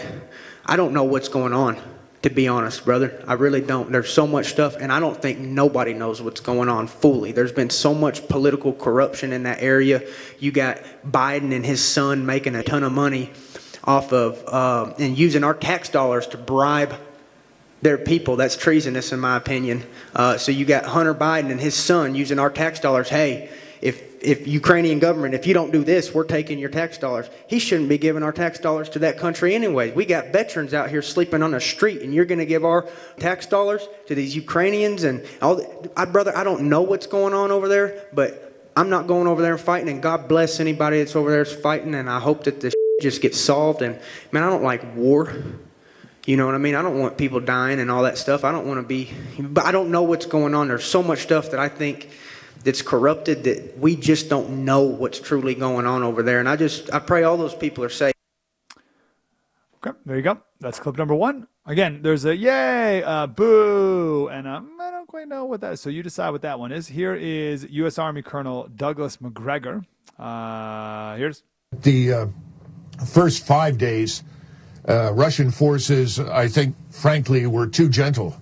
I 0.64 0.76
don't 0.76 0.92
know 0.92 1.04
what's 1.04 1.28
going 1.28 1.52
on, 1.52 1.76
to 2.22 2.30
be 2.30 2.46
honest, 2.48 2.84
brother. 2.84 3.22
I 3.26 3.34
really 3.34 3.60
don't. 3.60 3.90
There's 3.90 4.12
so 4.12 4.26
much 4.26 4.46
stuff, 4.46 4.76
and 4.78 4.92
I 4.92 5.00
don't 5.00 5.20
think 5.20 5.38
nobody 5.38 5.92
knows 5.92 6.22
what's 6.22 6.40
going 6.40 6.68
on 6.68 6.86
fully. 6.86 7.32
There's 7.32 7.52
been 7.52 7.70
so 7.70 7.94
much 7.94 8.28
political 8.28 8.72
corruption 8.72 9.32
in 9.32 9.42
that 9.42 9.60
area. 9.60 10.02
You 10.38 10.52
got 10.52 10.80
Biden 11.04 11.54
and 11.54 11.66
his 11.66 11.84
son 11.84 12.24
making 12.24 12.54
a 12.54 12.62
ton 12.62 12.84
of 12.84 12.92
money 12.92 13.30
off 13.84 14.12
of 14.12 14.42
uh, 14.46 14.94
and 14.98 15.18
using 15.18 15.44
our 15.44 15.54
tax 15.54 15.88
dollars 15.88 16.26
to 16.28 16.38
bribe 16.38 16.94
their 17.82 17.98
people. 17.98 18.36
That's 18.36 18.56
treasonous, 18.56 19.12
in 19.12 19.20
my 19.20 19.36
opinion. 19.36 19.84
Uh, 20.14 20.38
so 20.38 20.52
you 20.52 20.64
got 20.64 20.84
Hunter 20.84 21.14
Biden 21.14 21.50
and 21.50 21.60
his 21.60 21.74
son 21.74 22.14
using 22.14 22.38
our 22.38 22.50
tax 22.50 22.80
dollars. 22.80 23.08
Hey, 23.08 23.50
if 23.80 24.12
if 24.22 24.46
Ukrainian 24.46 25.00
government, 25.00 25.34
if 25.34 25.48
you 25.48 25.54
don't 25.54 25.72
do 25.72 25.82
this, 25.82 26.14
we're 26.14 26.22
taking 26.22 26.60
your 26.60 26.68
tax 26.70 26.96
dollars. 26.96 27.28
He 27.48 27.58
shouldn't 27.58 27.88
be 27.88 27.98
giving 27.98 28.22
our 28.22 28.32
tax 28.32 28.60
dollars 28.60 28.88
to 28.90 29.00
that 29.00 29.18
country 29.18 29.54
anyway. 29.54 29.90
We 29.90 30.06
got 30.06 30.28
veterans 30.28 30.72
out 30.74 30.90
here 30.90 31.02
sleeping 31.02 31.42
on 31.42 31.50
the 31.50 31.60
street, 31.60 32.02
and 32.02 32.14
you're 32.14 32.24
going 32.24 32.38
to 32.38 32.46
give 32.46 32.64
our 32.64 32.88
tax 33.18 33.46
dollars 33.46 33.86
to 34.06 34.14
these 34.14 34.36
Ukrainians 34.36 35.02
and 35.02 35.26
all. 35.42 35.60
I, 35.96 36.04
brother, 36.04 36.36
I 36.36 36.44
don't 36.44 36.68
know 36.68 36.82
what's 36.82 37.08
going 37.08 37.34
on 37.34 37.50
over 37.50 37.66
there, 37.66 38.04
but 38.12 38.70
I'm 38.76 38.88
not 38.88 39.08
going 39.08 39.26
over 39.26 39.42
there 39.42 39.54
and 39.54 39.60
fighting. 39.60 39.88
And 39.88 40.00
God 40.00 40.28
bless 40.28 40.60
anybody 40.60 40.98
that's 40.98 41.16
over 41.16 41.30
there 41.32 41.44
fighting. 41.44 41.96
And 41.96 42.08
I 42.08 42.20
hope 42.20 42.44
that 42.44 42.60
this 42.60 42.74
just 43.02 43.20
gets 43.20 43.38
solved. 43.38 43.82
And 43.82 43.98
man, 44.30 44.42
I 44.42 44.50
don't 44.50 44.62
like 44.62 44.96
war. 44.96 45.34
You 46.24 46.36
know 46.36 46.46
what 46.46 46.54
I 46.54 46.58
mean? 46.58 46.76
I 46.76 46.82
don't 46.82 47.00
want 47.00 47.18
people 47.18 47.40
dying 47.40 47.80
and 47.80 47.90
all 47.90 48.04
that 48.04 48.16
stuff. 48.16 48.44
I 48.44 48.52
don't 48.52 48.66
want 48.66 48.78
to 48.80 48.86
be, 48.86 49.10
but 49.40 49.64
I 49.64 49.72
don't 49.72 49.90
know 49.90 50.02
what's 50.02 50.26
going 50.26 50.54
on. 50.54 50.68
There's 50.68 50.84
so 50.84 51.02
much 51.02 51.20
stuff 51.20 51.50
that 51.50 51.58
I 51.58 51.68
think 51.68 52.10
that's 52.62 52.80
corrupted 52.80 53.44
that 53.44 53.76
we 53.78 53.96
just 53.96 54.28
don't 54.28 54.64
know 54.64 54.82
what's 54.82 55.18
truly 55.18 55.56
going 55.56 55.84
on 55.84 56.04
over 56.04 56.22
there. 56.22 56.38
And 56.38 56.48
I 56.48 56.54
just, 56.54 56.92
I 56.94 57.00
pray 57.00 57.24
all 57.24 57.36
those 57.36 57.54
people 57.54 57.82
are 57.82 57.88
safe. 57.88 58.14
Okay, 59.84 59.98
there 60.06 60.16
you 60.16 60.22
go. 60.22 60.40
That's 60.60 60.78
clip 60.78 60.96
number 60.96 61.14
one. 61.14 61.48
Again, 61.66 62.02
there's 62.02 62.24
a 62.24 62.36
yay, 62.36 63.02
a 63.04 63.26
boo, 63.26 64.28
and 64.28 64.46
a, 64.46 64.64
I 64.80 64.90
don't 64.92 65.06
quite 65.08 65.26
know 65.26 65.44
what 65.44 65.60
that 65.60 65.72
is. 65.74 65.80
So 65.80 65.90
you 65.90 66.04
decide 66.04 66.30
what 66.30 66.42
that 66.42 66.60
one 66.60 66.70
is. 66.70 66.86
Here 66.86 67.14
is 67.14 67.66
U.S. 67.68 67.98
Army 67.98 68.22
Colonel 68.22 68.68
Douglas 68.76 69.20
Macgregor. 69.20 69.84
Uh, 70.18 71.16
here's 71.16 71.42
the 71.72 72.12
uh, 72.12 72.26
first 73.06 73.46
five 73.46 73.78
days, 73.78 74.22
uh, 74.88 75.12
Russian 75.12 75.50
forces, 75.50 76.18
I 76.18 76.48
think, 76.48 76.74
frankly, 76.90 77.46
were 77.46 77.66
too 77.66 77.88
gentle. 77.88 78.36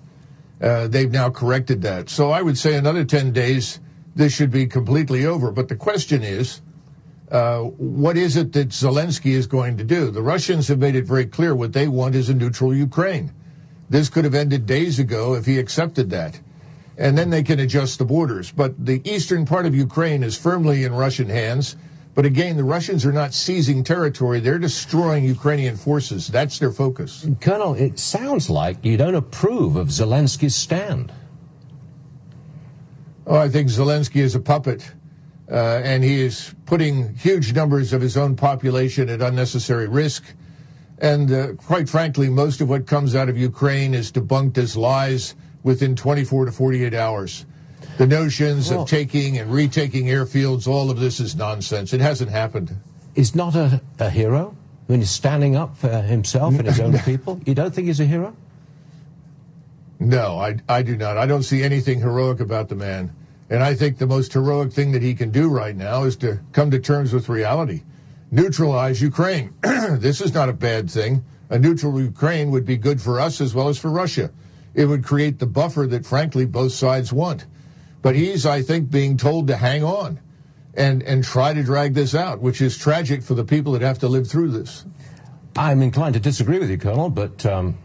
Uh, 0.61 0.87
they've 0.87 1.11
now 1.11 1.29
corrected 1.29 1.81
that. 1.83 2.09
So 2.09 2.31
I 2.31 2.41
would 2.41 2.57
say 2.57 2.75
another 2.75 3.03
10 3.03 3.31
days, 3.31 3.79
this 4.15 4.33
should 4.33 4.51
be 4.51 4.67
completely 4.67 5.25
over. 5.25 5.51
But 5.51 5.67
the 5.67 5.75
question 5.75 6.23
is, 6.23 6.61
uh, 7.31 7.61
what 7.61 8.17
is 8.17 8.35
it 8.35 8.51
that 8.53 8.69
Zelensky 8.69 9.31
is 9.31 9.47
going 9.47 9.77
to 9.77 9.83
do? 9.83 10.11
The 10.11 10.21
Russians 10.21 10.67
have 10.67 10.79
made 10.79 10.95
it 10.95 11.05
very 11.05 11.25
clear 11.25 11.55
what 11.55 11.73
they 11.73 11.87
want 11.87 12.13
is 12.13 12.29
a 12.29 12.33
neutral 12.33 12.75
Ukraine. 12.75 13.31
This 13.89 14.09
could 14.09 14.25
have 14.25 14.35
ended 14.35 14.65
days 14.65 14.99
ago 14.99 15.35
if 15.35 15.45
he 15.45 15.57
accepted 15.57 16.09
that. 16.09 16.39
And 16.97 17.17
then 17.17 17.29
they 17.29 17.41
can 17.41 17.59
adjust 17.59 17.99
the 17.99 18.05
borders. 18.05 18.51
But 18.51 18.85
the 18.85 19.01
eastern 19.09 19.45
part 19.45 19.65
of 19.65 19.73
Ukraine 19.73 20.23
is 20.23 20.37
firmly 20.37 20.83
in 20.83 20.93
Russian 20.93 21.29
hands. 21.29 21.75
But 22.13 22.25
again, 22.25 22.57
the 22.57 22.63
Russians 22.63 23.05
are 23.05 23.13
not 23.13 23.33
seizing 23.33 23.83
territory. 23.83 24.41
They're 24.41 24.59
destroying 24.59 25.23
Ukrainian 25.23 25.77
forces. 25.77 26.27
That's 26.27 26.59
their 26.59 26.71
focus. 26.71 27.25
Colonel, 27.39 27.73
it 27.75 27.99
sounds 27.99 28.49
like 28.49 28.83
you 28.83 28.97
don't 28.97 29.15
approve 29.15 29.77
of 29.77 29.87
Zelensky's 29.87 30.55
stand. 30.55 31.13
Oh, 33.25 33.37
I 33.37 33.47
think 33.47 33.69
Zelensky 33.69 34.17
is 34.17 34.35
a 34.35 34.41
puppet. 34.41 34.91
Uh, 35.49 35.81
and 35.83 36.03
he 36.03 36.21
is 36.21 36.53
putting 36.65 37.13
huge 37.15 37.53
numbers 37.53 37.91
of 37.91 38.01
his 38.01 38.15
own 38.17 38.35
population 38.35 39.09
at 39.09 39.21
unnecessary 39.21 39.87
risk. 39.87 40.23
And 40.97 41.31
uh, 41.31 41.53
quite 41.53 41.89
frankly, 41.89 42.29
most 42.29 42.61
of 42.61 42.69
what 42.69 42.87
comes 42.87 43.15
out 43.15 43.27
of 43.27 43.37
Ukraine 43.37 43.93
is 43.93 44.11
debunked 44.11 44.57
as 44.57 44.77
lies 44.77 45.35
within 45.63 45.95
24 45.95 46.45
to 46.45 46.51
48 46.51 46.93
hours. 46.93 47.45
The 47.97 48.07
notions 48.07 48.69
Well- 48.69 48.83
of 48.83 48.89
taking 48.89 49.37
and 49.37 49.51
retaking 49.51 50.05
airfields, 50.05 50.67
all 50.67 50.89
of 50.89 50.99
this 50.99 51.19
is 51.19 51.35
nonsense. 51.35 51.93
It 51.93 52.01
hasn't 52.01 52.31
happened. 52.31 52.75
He's 53.15 53.35
not 53.35 53.55
a, 53.55 53.81
a 53.99 54.09
hero 54.09 54.55
when 54.87 54.99
he's 54.99 55.11
standing 55.11 55.55
up 55.55 55.77
for 55.77 55.89
himself 55.89 56.57
and 56.57 56.67
his 56.67 56.79
own 56.79 56.97
people. 57.05 57.41
You 57.45 57.53
don't 57.55 57.73
think 57.73 57.87
he's 57.87 57.99
a 57.99 58.05
hero? 58.05 58.35
No, 59.99 60.39
I, 60.39 60.57
I 60.67 60.81
do 60.81 60.95
not. 60.97 61.17
I 61.17 61.25
don't 61.25 61.43
see 61.43 61.61
anything 61.61 61.99
heroic 61.99 62.39
about 62.39 62.69
the 62.69 62.75
man. 62.75 63.15
And 63.49 63.61
I 63.61 63.75
think 63.75 63.97
the 63.97 64.07
most 64.07 64.33
heroic 64.33 64.71
thing 64.71 64.93
that 64.93 65.01
he 65.01 65.13
can 65.13 65.29
do 65.29 65.49
right 65.49 65.75
now 65.75 66.03
is 66.03 66.15
to 66.17 66.39
come 66.53 66.71
to 66.71 66.79
terms 66.79 67.13
with 67.13 67.29
reality. 67.29 67.83
Neutralize 68.31 69.01
Ukraine. 69.01 69.53
this 69.61 70.21
is 70.21 70.33
not 70.33 70.49
a 70.49 70.53
bad 70.53 70.89
thing. 70.89 71.23
A 71.49 71.59
neutral 71.59 71.99
Ukraine 72.01 72.49
would 72.51 72.65
be 72.65 72.77
good 72.77 73.01
for 73.01 73.19
us 73.19 73.41
as 73.41 73.53
well 73.53 73.67
as 73.67 73.77
for 73.77 73.91
Russia. 73.91 74.31
It 74.73 74.85
would 74.85 75.03
create 75.03 75.39
the 75.39 75.45
buffer 75.47 75.85
that, 75.87 76.05
frankly, 76.05 76.45
both 76.45 76.71
sides 76.71 77.11
want. 77.11 77.45
But 78.01 78.15
he's, 78.15 78.45
I 78.45 78.61
think, 78.61 78.89
being 78.89 79.17
told 79.17 79.47
to 79.47 79.57
hang 79.57 79.83
on 79.83 80.19
and, 80.73 81.03
and 81.03 81.23
try 81.23 81.53
to 81.53 81.63
drag 81.63 81.93
this 81.93 82.15
out, 82.15 82.39
which 82.39 82.61
is 82.61 82.77
tragic 82.77 83.21
for 83.21 83.33
the 83.33 83.43
people 83.43 83.73
that 83.73 83.81
have 83.81 83.99
to 83.99 84.07
live 84.07 84.27
through 84.27 84.51
this. 84.51 84.85
I'm 85.55 85.81
inclined 85.81 86.13
to 86.13 86.19
disagree 86.19 86.59
with 86.59 86.69
you, 86.69 86.77
Colonel, 86.77 87.09
but, 87.09 87.45
um, 87.45 87.77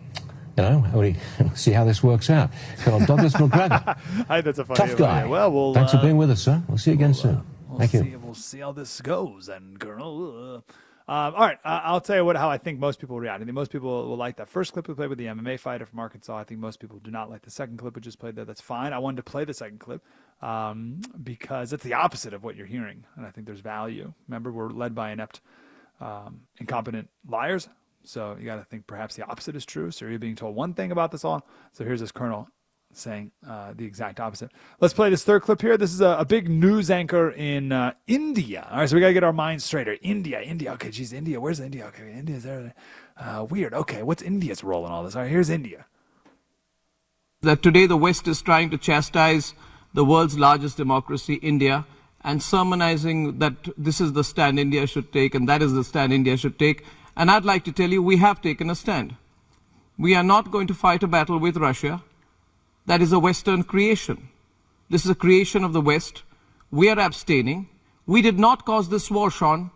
you 0.57 0.63
know, 0.63 0.87
we 0.95 1.17
see 1.55 1.73
how 1.73 1.85
this 1.85 2.03
works 2.03 2.31
out. 2.31 2.51
Colonel 2.79 3.05
Douglas 3.05 3.35
Macgregor, 3.41 3.97
I 4.29 4.37
think 4.37 4.45
that's 4.45 4.59
a 4.59 4.65
funny 4.65 4.79
tough 4.79 4.97
guy. 4.97 5.19
idea. 5.19 5.31
Well, 5.31 5.53
we'll 5.53 5.75
Thanks 5.75 5.93
uh, 5.93 5.99
for 5.99 6.03
being 6.05 6.17
with 6.17 6.31
us, 6.31 6.43
sir. 6.43 6.63
We'll 6.69 6.79
see 6.79 6.93
you 6.93 6.97
again 6.97 7.15
soon. 7.15 7.43
We'll 7.69 7.81
Thank 7.81 7.91
see, 7.91 8.11
you. 8.11 8.19
We'll 8.19 8.35
see 8.35 8.61
how 8.61 8.73
this 8.73 9.01
goes, 9.01 9.49
and 9.49 9.79
Colonel. 9.79 10.57
Uh, 10.57 10.73
um, 11.09 11.35
all 11.35 11.41
right, 11.41 11.59
uh, 11.65 11.83
I'll 11.85 12.01
tell 12.01 12.17
you 12.17 12.25
what 12.25 12.37
how 12.37 12.51
I 12.51 12.59
think 12.59 12.81
most 12.81 12.99
people 12.99 13.21
react. 13.21 13.41
I 13.41 13.45
think 13.45 13.55
most 13.55 13.71
people 13.71 14.09
will 14.09 14.17
like 14.17 14.37
that 14.37 14.49
first 14.49 14.73
clip 14.73 14.89
we 14.89 14.95
played 14.95 15.09
with 15.09 15.19
the 15.19 15.27
MMA 15.27 15.61
fighter 15.61 15.87
from 15.87 16.01
Arkansas. 16.01 16.37
I 16.37 16.43
think 16.43 16.61
most 16.61 16.81
people 16.81 16.99
do 16.99 17.13
not 17.13 17.31
like 17.31 17.43
the 17.43 17.51
second 17.51 17.77
clip 17.79 17.95
we 17.95 18.01
just 18.01 18.19
played 18.19 18.35
there. 18.35 18.45
That's 18.45 18.61
fine. 18.61 18.93
I 18.93 18.99
wanted 18.99 19.19
to 19.19 19.23
play 19.23 19.45
the 19.45 19.55
second 19.55 19.79
clip 19.79 20.03
um, 20.43 21.01
because 21.23 21.73
it's 21.73 21.85
the 21.85 21.95
opposite 21.95 22.35
of 22.35 22.43
what 22.43 22.57
you're 22.57 22.67
hearing, 22.67 23.05
and 23.17 23.25
I 23.25 23.31
think 23.31 23.47
there's 23.47 23.61
value. 23.61 24.13
Remember, 24.27 24.51
we're 24.51 24.71
led 24.71 24.97
by 24.97 25.13
inept, 25.13 25.41
um, 26.01 26.41
incompetent 26.59 27.09
liars. 27.29 27.69
So 28.03 28.37
you 28.39 28.45
got 28.45 28.57
to 28.57 28.65
think 28.65 28.87
perhaps 28.87 29.15
the 29.15 29.25
opposite 29.25 29.55
is 29.55 29.65
true. 29.65 29.93
So 29.93 30.07
you're 30.07 30.19
being 30.19 30.37
told 30.37 30.57
one 30.57 30.75
thing 30.75 30.91
about 30.91 31.13
this 31.13 31.25
all. 31.25 31.47
So 31.73 31.85
here's 31.85 32.01
this 32.01 32.13
colonel 32.13 32.49
saying 32.97 33.31
uh, 33.49 33.73
the 33.77 33.85
exact 33.85 34.21
opposite. 34.21 34.51
Let's 34.81 34.95
play 34.95 35.11
this 35.11 35.25
third 35.25 35.43
clip 35.43 35.61
here. 35.61 35.77
This 35.77 35.93
is 35.93 36.01
a, 36.01 36.17
a 36.19 36.25
big 36.25 36.49
news 36.49 36.91
anchor 36.91 37.31
in 37.31 37.73
uh, 37.73 37.93
India. 38.07 38.67
All 38.71 38.79
right, 38.79 38.89
so 38.89 38.97
we 38.97 39.01
got 39.01 39.09
to 39.09 39.13
get 39.15 39.25
our 39.25 39.33
minds 39.33 39.65
straighter. 39.65 39.97
India, 40.03 40.41
India. 40.41 40.73
Okay, 40.73 40.91
geez, 40.91 41.13
India. 41.13 41.41
Where's 41.41 41.61
India? 41.61 41.87
Okay, 41.87 42.13
India's 42.13 42.45
there. 42.45 42.75
Uh, 43.17 43.47
weird. 43.49 43.75
Okay, 43.75 44.03
what's 44.03 44.23
India's 44.23 44.65
role 44.65 44.87
in 44.87 44.93
all 44.93 45.05
this? 45.05 45.15
All 45.17 45.23
right, 45.23 45.31
here's 45.31 45.51
India. 45.51 45.87
that 47.43 47.63
today 47.63 47.87
the 47.87 47.97
West 47.97 48.27
is 48.29 48.43
trying 48.43 48.71
to 48.71 48.79
chastise 48.79 49.55
the 49.95 50.05
world's 50.05 50.39
largest 50.39 50.77
democracy, 50.77 51.35
India, 51.35 51.87
and 52.23 52.43
sermonizing 52.43 53.39
that 53.39 53.55
this 53.79 54.01
is 54.01 54.13
the 54.13 54.25
stand 54.25 54.59
India 54.59 54.87
should 54.87 55.13
take 55.13 55.35
and 55.35 55.49
that 55.49 55.63
is 55.63 55.73
the 55.73 55.85
stand 55.85 56.13
India 56.13 56.37
should 56.37 56.59
take. 56.59 56.85
And 57.17 57.31
I'd 57.31 57.45
like 57.45 57.65
to 57.65 57.73
tell 57.73 57.91
you, 57.91 58.03
we 58.03 58.17
have 58.19 58.43
taken 58.43 58.69
a 58.69 58.75
stand. 58.75 59.17
We 59.97 60.15
are 60.15 60.23
not 60.25 60.51
going 60.51 60.67
to 60.67 60.75
fight 60.75 61.03
a 61.03 61.07
battle 61.07 61.39
with 61.39 61.57
Russia. 61.57 62.03
That 62.87 63.03
is 63.03 63.13
a 63.13 63.19
Western 63.19 63.65
creation. 63.65 64.29
This 64.89 65.05
is 65.05 65.11
a 65.11 65.15
creation 65.15 65.65
of 65.65 65.73
the 65.73 65.81
West. 65.81 66.23
We 66.71 66.89
are 66.89 66.99
abstaining. 66.99 67.69
We 68.07 68.23
did 68.23 68.39
not 68.39 68.65
cause 68.65 68.89
this 68.89 69.11
war, 69.11 69.31
Sean. 69.31 69.71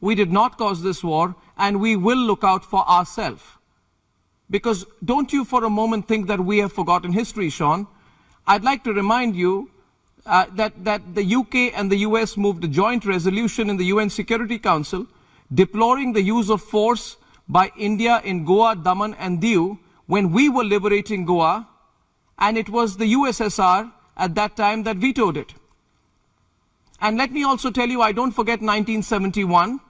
We 0.00 0.14
did 0.14 0.32
not 0.32 0.56
cause 0.56 0.82
this 0.82 1.04
war, 1.04 1.36
and 1.58 1.80
we 1.80 1.96
will 1.96 2.18
look 2.18 2.44
out 2.44 2.64
for 2.64 2.88
ourselves. 2.88 3.42
Because 4.48 4.86
don't 5.04 5.32
you 5.32 5.44
for 5.44 5.64
a 5.64 5.70
moment 5.70 6.08
think 6.08 6.28
that 6.28 6.40
we 6.40 6.58
have 6.58 6.72
forgotten 6.72 7.12
history, 7.12 7.50
Sean? 7.50 7.86
I'd 8.46 8.64
like 8.64 8.84
to 8.84 8.92
remind 8.92 9.36
you 9.36 9.70
uh, 10.24 10.46
that, 10.54 10.84
that 10.84 11.14
the 11.14 11.34
UK 11.34 11.78
and 11.78 11.90
the 11.90 11.98
US 11.98 12.36
moved 12.36 12.64
a 12.64 12.68
joint 12.68 13.04
resolution 13.04 13.68
in 13.68 13.76
the 13.76 13.86
UN 13.86 14.10
Security 14.10 14.58
Council 14.58 15.06
deploring 15.52 16.12
the 16.12 16.22
use 16.22 16.50
of 16.50 16.60
force 16.60 17.16
by 17.48 17.70
India 17.76 18.20
in 18.24 18.44
Goa, 18.44 18.76
Daman 18.76 19.14
and 19.14 19.40
Diu 19.40 19.78
when 20.06 20.32
we 20.32 20.48
were 20.48 20.64
liberating 20.64 21.24
Goa, 21.24 21.68
and 22.38 22.58
it 22.58 22.68
was 22.68 22.96
the 22.96 23.12
USSR 23.12 23.92
at 24.16 24.34
that 24.34 24.56
time 24.56 24.82
that 24.84 24.96
vetoed 24.96 25.36
it. 25.36 25.54
And 27.00 27.16
let 27.16 27.30
me 27.30 27.44
also 27.44 27.70
tell 27.70 27.88
you, 27.88 28.00
I 28.02 28.12
don't 28.12 28.32
forget 28.32 28.60
1971. 28.60 29.80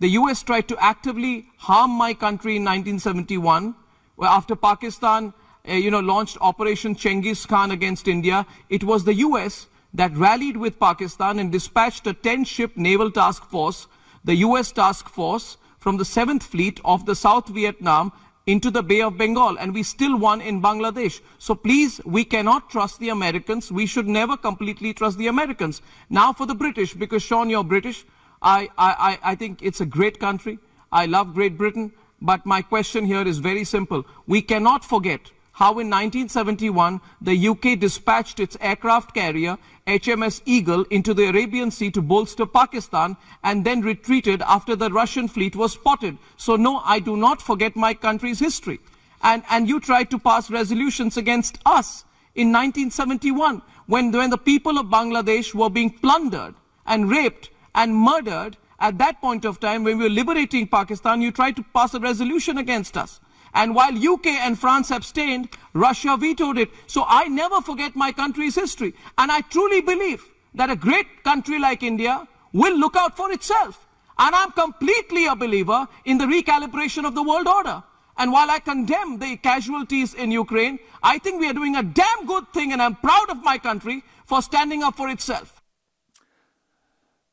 The 0.00 0.08
US 0.08 0.42
tried 0.42 0.68
to 0.68 0.76
actively 0.78 1.46
harm 1.58 1.90
my 1.90 2.14
country 2.14 2.56
in 2.56 2.62
1971, 2.62 3.74
where 4.16 4.30
after 4.30 4.56
Pakistan, 4.56 5.32
uh, 5.68 5.72
you 5.72 5.90
know, 5.90 6.00
launched 6.00 6.38
Operation 6.40 6.94
Chengiz 6.94 7.46
Khan 7.46 7.70
against 7.70 8.08
India, 8.08 8.46
it 8.68 8.84
was 8.84 9.04
the 9.04 9.14
US 9.14 9.66
that 9.92 10.16
rallied 10.16 10.56
with 10.56 10.80
Pakistan 10.80 11.38
and 11.38 11.52
dispatched 11.52 12.06
a 12.06 12.14
10-ship 12.14 12.76
naval 12.76 13.10
task 13.10 13.44
force, 13.44 13.86
the 14.24 14.36
US 14.36 14.72
task 14.72 15.08
force, 15.08 15.56
from 15.78 15.98
the 15.98 16.04
7th 16.04 16.42
Fleet 16.42 16.80
of 16.82 17.04
the 17.04 17.14
South 17.14 17.48
Vietnam 17.48 18.10
into 18.46 18.70
the 18.70 18.82
Bay 18.82 19.00
of 19.00 19.16
Bengal, 19.16 19.56
and 19.58 19.72
we 19.72 19.82
still 19.82 20.18
won 20.18 20.40
in 20.40 20.60
Bangladesh. 20.60 21.20
So 21.38 21.54
please, 21.54 22.00
we 22.04 22.24
cannot 22.24 22.68
trust 22.68 23.00
the 23.00 23.08
Americans. 23.08 23.72
We 23.72 23.86
should 23.86 24.06
never 24.06 24.36
completely 24.36 24.92
trust 24.92 25.16
the 25.16 25.28
Americans. 25.28 25.80
Now 26.10 26.32
for 26.32 26.46
the 26.46 26.54
British, 26.54 26.92
because 26.92 27.22
Sean, 27.22 27.48
you're 27.48 27.64
British. 27.64 28.04
I, 28.42 28.68
I, 28.76 29.18
I 29.22 29.34
think 29.34 29.62
it's 29.62 29.80
a 29.80 29.86
great 29.86 30.20
country. 30.20 30.58
I 30.92 31.06
love 31.06 31.32
Great 31.32 31.56
Britain. 31.56 31.92
But 32.20 32.44
my 32.44 32.62
question 32.62 33.06
here 33.06 33.26
is 33.26 33.38
very 33.38 33.64
simple. 33.64 34.04
We 34.26 34.42
cannot 34.42 34.84
forget 34.84 35.32
how 35.54 35.70
in 35.78 35.88
1971 35.88 37.00
the 37.20 37.48
UK 37.48 37.78
dispatched 37.78 38.40
its 38.40 38.56
aircraft 38.60 39.14
carrier 39.14 39.56
HMS 39.86 40.42
Eagle 40.44 40.82
into 40.90 41.14
the 41.14 41.28
Arabian 41.28 41.70
Sea 41.70 41.90
to 41.92 42.02
bolster 42.02 42.44
Pakistan 42.44 43.16
and 43.42 43.64
then 43.64 43.80
retreated 43.80 44.42
after 44.42 44.74
the 44.74 44.90
Russian 44.90 45.28
fleet 45.28 45.54
was 45.54 45.72
spotted. 45.72 46.18
So 46.36 46.56
no, 46.56 46.78
I 46.84 46.98
do 46.98 47.16
not 47.16 47.40
forget 47.40 47.76
my 47.76 47.94
country's 47.94 48.40
history. 48.40 48.80
And, 49.22 49.44
and 49.48 49.68
you 49.68 49.78
tried 49.78 50.10
to 50.10 50.18
pass 50.18 50.50
resolutions 50.50 51.16
against 51.16 51.58
us 51.64 52.04
in 52.34 52.48
1971 52.48 53.62
when, 53.86 54.10
when 54.10 54.30
the 54.30 54.38
people 54.38 54.76
of 54.76 54.86
Bangladesh 54.86 55.54
were 55.54 55.70
being 55.70 55.90
plundered 55.90 56.54
and 56.84 57.08
raped 57.08 57.50
and 57.74 57.94
murdered 57.94 58.56
at 58.80 58.98
that 58.98 59.20
point 59.20 59.44
of 59.44 59.60
time 59.60 59.84
when 59.84 59.98
we 59.98 60.04
were 60.04 60.10
liberating 60.10 60.66
Pakistan, 60.66 61.22
you 61.22 61.30
tried 61.30 61.54
to 61.56 61.62
pass 61.62 61.94
a 61.94 62.00
resolution 62.00 62.58
against 62.58 62.96
us. 62.96 63.20
And 63.54 63.74
while 63.74 63.96
UK 63.96 64.26
and 64.26 64.58
France 64.58 64.90
abstained, 64.90 65.48
Russia 65.72 66.16
vetoed 66.18 66.58
it. 66.58 66.70
So 66.86 67.04
I 67.06 67.28
never 67.28 67.60
forget 67.60 67.94
my 67.94 68.10
country's 68.10 68.56
history. 68.56 68.94
And 69.16 69.30
I 69.30 69.42
truly 69.42 69.80
believe 69.80 70.24
that 70.54 70.70
a 70.70 70.76
great 70.76 71.22
country 71.22 71.58
like 71.58 71.82
India 71.82 72.26
will 72.52 72.76
look 72.76 72.96
out 72.96 73.16
for 73.16 73.30
itself. 73.32 73.86
And 74.18 74.34
I'm 74.34 74.52
completely 74.52 75.26
a 75.26 75.36
believer 75.36 75.88
in 76.04 76.18
the 76.18 76.24
recalibration 76.24 77.06
of 77.06 77.14
the 77.14 77.22
world 77.22 77.46
order. 77.46 77.82
And 78.16 78.32
while 78.32 78.50
I 78.50 78.60
condemn 78.60 79.18
the 79.18 79.36
casualties 79.36 80.14
in 80.14 80.30
Ukraine, 80.30 80.78
I 81.02 81.18
think 81.18 81.40
we 81.40 81.48
are 81.48 81.52
doing 81.52 81.76
a 81.76 81.82
damn 81.82 82.26
good 82.26 82.52
thing 82.52 82.72
and 82.72 82.80
I'm 82.80 82.96
proud 82.96 83.30
of 83.30 83.42
my 83.42 83.58
country 83.58 84.04
for 84.24 84.40
standing 84.40 84.82
up 84.82 84.96
for 84.96 85.08
itself. 85.08 85.60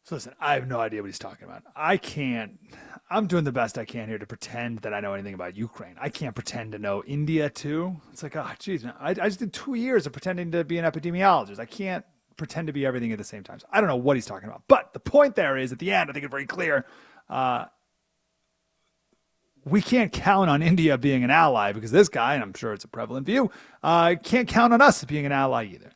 So 0.03 0.15
listen, 0.15 0.33
I 0.39 0.55
have 0.55 0.67
no 0.67 0.79
idea 0.79 1.01
what 1.01 1.07
he's 1.07 1.19
talking 1.19 1.45
about. 1.45 1.63
I 1.75 1.97
can't. 1.97 2.59
I'm 3.11 3.27
doing 3.27 3.43
the 3.43 3.51
best 3.51 3.77
I 3.77 3.83
can 3.83 4.07
here 4.07 4.17
to 4.17 4.25
pretend 4.25 4.79
that 4.79 4.93
I 4.93 5.01
know 5.01 5.13
anything 5.13 5.33
about 5.33 5.57
Ukraine. 5.57 5.95
I 5.99 6.07
can't 6.07 6.33
pretend 6.33 6.71
to 6.71 6.79
know 6.79 7.03
India 7.03 7.49
too. 7.49 7.97
It's 8.13 8.23
like, 8.23 8.37
oh, 8.37 8.49
geez, 8.57 8.85
man, 8.85 8.93
I, 9.01 9.09
I 9.09 9.13
just 9.13 9.39
did 9.39 9.51
two 9.51 9.73
years 9.73 10.07
of 10.07 10.13
pretending 10.13 10.49
to 10.51 10.63
be 10.63 10.77
an 10.77 10.85
epidemiologist. 10.85 11.59
I 11.59 11.65
can't 11.65 12.05
pretend 12.37 12.67
to 12.67 12.73
be 12.73 12.85
everything 12.85 13.11
at 13.11 13.17
the 13.17 13.25
same 13.25 13.43
time. 13.43 13.59
So 13.59 13.67
I 13.69 13.81
don't 13.81 13.89
know 13.89 13.97
what 13.97 14.15
he's 14.15 14.25
talking 14.25 14.47
about. 14.47 14.63
But 14.69 14.93
the 14.93 15.01
point 15.01 15.35
there 15.35 15.57
is, 15.57 15.73
at 15.73 15.79
the 15.79 15.91
end, 15.91 16.09
I 16.09 16.13
think 16.13 16.23
it's 16.23 16.31
very 16.31 16.45
clear. 16.45 16.85
Uh, 17.29 17.65
we 19.65 19.81
can't 19.81 20.13
count 20.13 20.49
on 20.49 20.61
India 20.63 20.97
being 20.97 21.25
an 21.25 21.29
ally 21.29 21.73
because 21.73 21.91
this 21.91 22.07
guy, 22.07 22.35
and 22.35 22.41
I'm 22.41 22.53
sure 22.53 22.71
it's 22.71 22.85
a 22.85 22.87
prevalent 22.87 23.25
view, 23.25 23.51
uh, 23.83 24.15
can't 24.23 24.47
count 24.47 24.71
on 24.71 24.81
us 24.81 25.03
being 25.03 25.25
an 25.25 25.33
ally 25.33 25.65
either. 25.65 25.91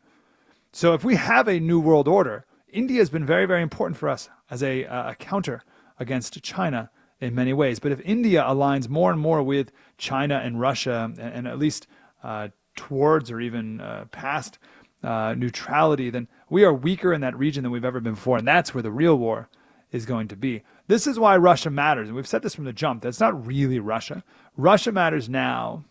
So 0.73 0.93
if 0.93 1.06
we 1.06 1.15
have 1.15 1.47
a 1.47 1.62
new 1.62 1.80
world 1.80 2.10
order, 2.10 2.45
India 2.67 2.99
has 2.99 3.10
been 3.10 3.25
very, 3.25 3.45
very 3.45 3.62
important 3.62 3.97
for 3.97 4.10
us 4.10 4.30
as 4.51 4.62
a, 4.62 4.84
a 4.84 5.15
counter 5.17 5.63
against 5.97 6.43
China 6.43 6.91
in 7.19 7.36
many 7.36 7.54
ways. 7.54 7.80
But 7.80 7.91
if 7.91 8.01
India 8.01 8.43
aligns 8.43 8.89
more 8.89 9.12
and 9.12 9.19
more 9.19 9.41
with 9.41 9.71
China 9.97 10.41
and 10.43 10.60
Russia, 10.60 11.12
and, 11.17 11.19
and 11.19 11.47
at 11.47 11.60
least 11.60 11.88
uh, 12.23 12.49
towards 12.75 13.32
or 13.32 13.39
even 13.39 13.82
uh, 13.82 14.06
past 14.12 14.58
uh, 15.04 15.36
neutrality, 15.38 16.10
then 16.10 16.28
we 16.49 16.63
are 16.63 16.73
weaker 16.73 17.13
in 17.13 17.21
that 17.21 17.38
region 17.38 17.63
than 17.63 17.71
we've 17.71 17.86
ever 17.86 17.99
been 17.99 18.15
before. 18.15 18.38
And 18.38 18.47
that's 18.47 18.73
where 18.73 18.84
the 18.84 18.91
real 18.91 19.17
war 19.17 19.49
is 19.91 20.06
going 20.06 20.28
to 20.28 20.36
be. 20.36 20.63
This 20.88 21.08
is 21.08 21.17
why 21.17 21.38
Russia 21.38 21.69
matters. 21.69 22.10
And 22.10 22.15
we've 22.15 22.28
said 22.28 22.41
this 22.41 22.56
from 22.56 22.65
the 22.65 22.73
jump. 22.73 23.01
That's 23.01 23.19
not 23.19 23.45
really 23.45 23.80
Russia. 23.80 24.23
Russia 24.58 24.91
matters 24.91 25.30
now 25.30 25.86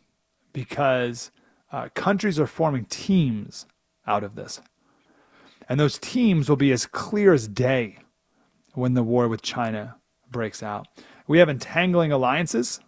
because 0.52 1.30
uh, 1.72 1.88
countries 1.94 2.38
are 2.38 2.46
forming 2.46 2.84
teams 2.84 3.66
out 4.06 4.22
of 4.22 4.34
this. 4.34 4.60
And 5.68 5.80
those 5.80 5.98
teams 5.98 6.48
will 6.48 6.56
be 6.56 6.72
as 6.72 6.86
clear 6.86 7.32
as 7.32 7.48
day 7.48 7.98
when 8.74 8.94
the 8.94 9.02
war 9.02 9.28
with 9.28 9.42
China 9.42 9.96
breaks 10.30 10.62
out. 10.62 10.86
We 11.26 11.38
have 11.38 11.48
entangling 11.48 12.12
alliances, 12.12 12.80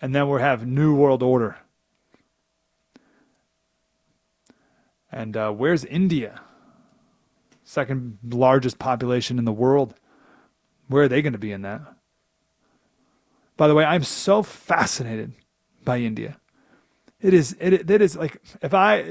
and 0.00 0.14
then 0.14 0.28
we'll 0.28 0.38
have 0.38 0.66
New 0.66 0.94
World 0.94 1.22
Order. 1.22 1.56
And 5.10 5.36
uh, 5.36 5.50
where's 5.52 5.84
India? 5.84 6.40
Second 7.64 8.18
largest 8.22 8.78
population 8.78 9.38
in 9.38 9.44
the 9.44 9.52
world. 9.52 9.94
Where 10.88 11.04
are 11.04 11.08
they 11.08 11.22
going 11.22 11.32
to 11.32 11.38
be 11.38 11.52
in 11.52 11.62
that? 11.62 11.80
By 13.56 13.68
the 13.68 13.74
way, 13.74 13.84
I'm 13.84 14.04
so 14.04 14.42
fascinated 14.42 15.32
by 15.84 15.98
India. 15.98 16.38
It 17.20 17.32
is 17.32 17.56
it, 17.58 17.90
it 17.90 18.02
is 18.02 18.16
like 18.16 18.40
if 18.60 18.74
I 18.74 19.02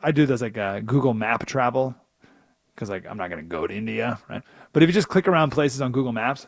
I 0.00 0.12
do 0.12 0.26
this 0.26 0.40
like 0.40 0.56
uh, 0.56 0.80
Google 0.80 1.12
Map 1.12 1.44
travel 1.44 1.94
because 2.72 2.88
like 2.88 3.04
I'm 3.06 3.16
not 3.16 3.30
gonna 3.30 3.42
go 3.42 3.66
to 3.66 3.74
India, 3.74 4.20
right? 4.28 4.42
But 4.72 4.84
if 4.84 4.88
you 4.88 4.92
just 4.92 5.08
click 5.08 5.26
around 5.26 5.50
places 5.50 5.82
on 5.82 5.90
Google 5.90 6.12
Maps, 6.12 6.46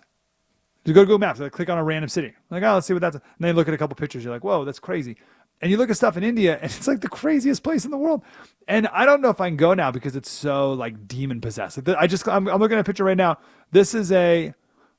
you 0.84 0.94
go 0.94 1.02
to 1.02 1.06
Google 1.06 1.18
Maps, 1.18 1.40
like 1.40 1.52
click 1.52 1.70
on 1.70 1.78
a 1.78 1.84
random 1.84 2.08
city, 2.08 2.34
like 2.50 2.62
oh 2.62 2.74
let's 2.74 2.86
see 2.86 2.92
what 2.92 3.00
that's, 3.00 3.16
and 3.16 3.24
then 3.38 3.48
you 3.48 3.54
look 3.54 3.68
at 3.68 3.74
a 3.74 3.78
couple 3.78 3.94
pictures, 3.96 4.24
you're 4.24 4.32
like 4.32 4.44
whoa 4.44 4.64
that's 4.64 4.78
crazy, 4.78 5.16
and 5.60 5.70
you 5.70 5.76
look 5.76 5.90
at 5.90 5.96
stuff 5.96 6.16
in 6.16 6.24
India, 6.24 6.56
and 6.62 6.64
it's 6.64 6.86
like 6.86 7.00
the 7.00 7.08
craziest 7.08 7.62
place 7.62 7.84
in 7.84 7.90
the 7.90 7.98
world, 7.98 8.22
and 8.68 8.88
I 8.88 9.04
don't 9.06 9.20
know 9.20 9.30
if 9.30 9.40
I 9.40 9.48
can 9.48 9.56
go 9.56 9.74
now 9.74 9.90
because 9.90 10.16
it's 10.16 10.30
so 10.30 10.72
like 10.72 11.06
demon 11.06 11.40
possessed. 11.40 11.78
I 11.88 12.06
just 12.06 12.28
I'm, 12.28 12.48
I'm 12.48 12.60
looking 12.60 12.76
at 12.76 12.80
a 12.80 12.84
picture 12.84 13.04
right 13.04 13.16
now. 13.16 13.38
This 13.70 13.94
is 13.94 14.12
a 14.12 14.54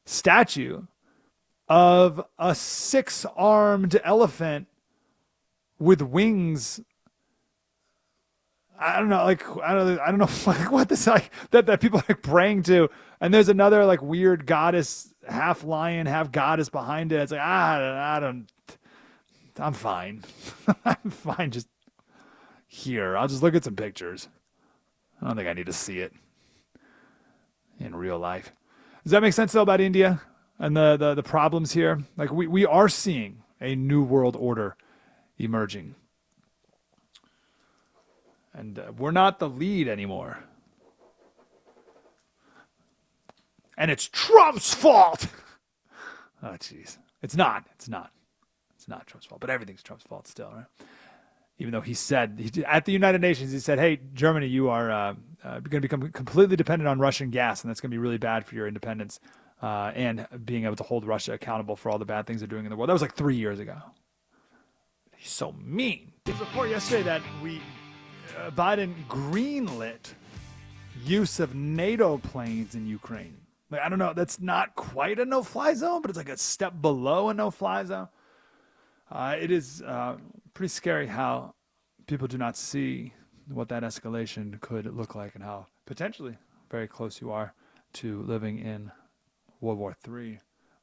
statue 0.06 0.84
of 1.68 2.24
a 2.38 2.56
six 2.56 3.26
armed 3.36 4.00
elephant 4.04 4.68
with 5.80 6.02
wings. 6.02 6.82
I 8.80 9.00
don't 9.00 9.10
know, 9.10 9.24
like 9.24 9.44
I 9.64 9.74
don't, 9.74 10.00
I 10.00 10.08
don't 10.08 10.18
know, 10.18 10.30
like 10.52 10.72
what 10.72 10.90
this 10.90 11.08
like 11.08 11.32
that 11.52 11.66
that 11.68 11.82
people 11.82 12.00
are 12.00 12.06
like 12.10 12.22
praying 12.22 12.64
to, 12.64 12.90
and 13.22 13.34
there's 13.34 13.50
another 13.50 13.86
like 13.86 14.02
weird 14.02 14.46
goddess, 14.46 15.13
half 15.28 15.64
lion, 15.64 16.06
half 16.08 16.32
goddess 16.32 16.70
behind 16.70 17.12
it. 17.12 17.20
It's 17.22 17.32
like 17.32 17.42
ah, 17.42 18.16
I 18.16 18.20
don't, 18.20 18.48
I'm 19.58 19.74
fine, 19.74 20.24
I'm 20.86 21.10
fine, 21.10 21.52
just 21.52 21.68
here. 22.68 23.18
I'll 23.18 23.28
just 23.28 23.44
look 23.44 23.56
at 23.56 23.64
some 23.64 23.76
pictures. 23.76 24.28
I 25.22 25.28
don't 25.28 25.36
think 25.38 25.48
I 25.48 25.54
need 25.54 25.68
to 25.68 25.74
see 25.74 26.00
it 26.00 26.14
in 27.80 27.96
real 27.96 28.20
life. 28.20 28.52
Does 29.04 29.12
that 29.12 29.22
make 29.22 29.34
sense 29.34 29.52
though 29.52 29.62
about 29.62 29.82
India 29.82 30.22
and 30.60 30.76
the 30.76 30.98
the, 30.98 31.16
the 31.16 31.24
problems 31.24 31.74
here? 31.74 32.04
Like 32.18 32.32
we 32.32 32.48
we 32.48 32.66
are 32.66 32.90
seeing 32.90 33.44
a 33.62 33.76
new 33.76 34.04
world 34.04 34.36
order 34.38 34.76
emerging 35.38 35.96
and 38.54 38.80
uh, 38.80 38.92
we're 38.98 39.12
not 39.12 39.40
the 39.40 39.50
lead 39.50 39.88
anymore. 39.88 40.40
And 43.78 43.90
it's 43.92 44.08
Trump's 44.08 44.74
fault. 44.74 45.28
oh, 46.44 46.56
jeez. 46.60 46.98
It's 47.22 47.36
not. 47.36 47.66
It's 47.74 47.90
not. 47.90 48.12
It's 48.76 48.88
not 48.88 49.08
Trump's 49.08 49.26
fault, 49.26 49.40
but 49.42 49.50
everything's 49.50 49.82
Trump's 49.82 50.04
fault 50.04 50.28
still, 50.28 50.52
right? 50.54 50.66
Even 51.58 51.72
though 51.72 51.82
he 51.82 51.94
said 51.94 52.38
he, 52.54 52.66
at 52.66 52.84
the 52.86 52.92
United 52.92 53.22
Nations, 53.22 53.52
he 53.52 53.60
said, 53.60 53.80
"Hey, 53.80 54.00
Germany, 54.14 54.48
you 54.48 54.70
are 54.70 54.92
uh, 54.92 55.14
uh, 55.44 55.60
going 55.60 55.82
to 55.82 55.88
become 55.88 56.12
completely 56.12 56.58
dependent 56.58 56.90
on 56.90 57.00
Russian 57.00 57.30
gas, 57.30 57.64
and 57.64 57.70
that's 57.70 57.80
going 57.80 57.92
to 57.92 57.96
be 57.96 58.00
really 58.00 58.18
bad 58.18 58.46
for 58.46 58.56
your 58.56 58.68
independence 58.68 59.22
uh, 59.62 59.92
and 59.96 60.28
being 60.44 60.66
able 60.66 60.76
to 60.76 60.84
hold 60.84 61.06
Russia 61.06 61.34
accountable 61.34 61.78
for 61.78 61.90
all 61.90 61.98
the 61.98 62.06
bad 62.06 62.28
things 62.28 62.42
they're 62.42 62.48
doing 62.48 62.66
in 62.66 62.72
the 62.72 62.76
world." 62.76 62.90
That 62.90 62.94
was 62.94 63.02
like 63.02 63.16
three 63.16 63.36
years 63.38 63.60
ago. 63.60 63.78
He's 65.16 65.32
so 65.32 65.54
mean. 65.54 66.12
There 66.26 66.34
was 66.34 66.42
a 66.42 66.46
report 66.46 66.70
yesterday 66.70 67.04
that 67.04 67.22
we 67.42 67.62
uh, 68.38 68.52
Biden 68.52 68.94
greenlit 69.08 70.14
use 71.06 71.40
of 71.40 71.56
NATO 71.56 72.18
planes 72.18 72.76
in 72.76 72.86
Ukraine. 72.88 73.38
Like, 73.74 73.82
I 73.82 73.90
don't 73.90 73.98
know, 73.98 74.14
that's 74.14 74.40
not 74.40 74.76
quite 74.76 75.18
a 75.18 75.26
no 75.26 75.42
fly 75.42 75.74
zone, 75.74 76.04
but 76.04 76.12
it's 76.12 76.18
like 76.18 76.30
a 76.30 76.38
step 76.38 76.80
below 76.80 77.30
a 77.30 77.34
no 77.34 77.50
fly 77.50 77.84
zone. 77.84 78.08
Uh, 79.12 79.36
it 79.40 79.50
is 79.50 79.82
uh, 79.82 80.18
pretty 80.54 80.70
scary 80.70 81.08
how 81.08 81.56
people 82.06 82.28
do 82.28 82.38
not 82.38 82.56
see 82.56 83.14
what 83.48 83.70
that 83.70 83.82
escalation 83.82 84.62
could 84.62 84.86
look 84.96 85.16
like 85.16 85.34
and 85.34 85.44
how 85.44 85.66
potentially 85.88 86.38
very 86.70 86.88
close 86.88 87.20
you 87.20 87.32
are 87.32 87.56
to 87.94 88.22
living 88.22 88.60
in 88.60 88.92
World 89.60 89.80
War 89.80 89.98
III 90.08 90.40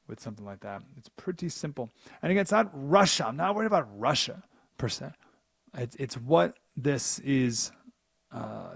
with 0.08 0.18
something 0.18 0.44
like 0.44 0.58
that. 0.60 0.82
It's 0.96 1.08
pretty 1.10 1.48
simple. 1.48 1.90
And 2.22 2.32
again, 2.32 2.42
it's 2.42 2.50
not 2.50 2.70
Russia. 2.72 3.28
I'm 3.28 3.36
not 3.36 3.54
worried 3.54 3.66
about 3.66 3.86
Russia 3.96 4.42
per 4.78 4.88
se. 4.88 5.10
It's, 5.74 5.94
it's 5.94 6.16
what 6.16 6.56
this 6.76 7.20
is 7.20 7.70
uh, 8.32 8.70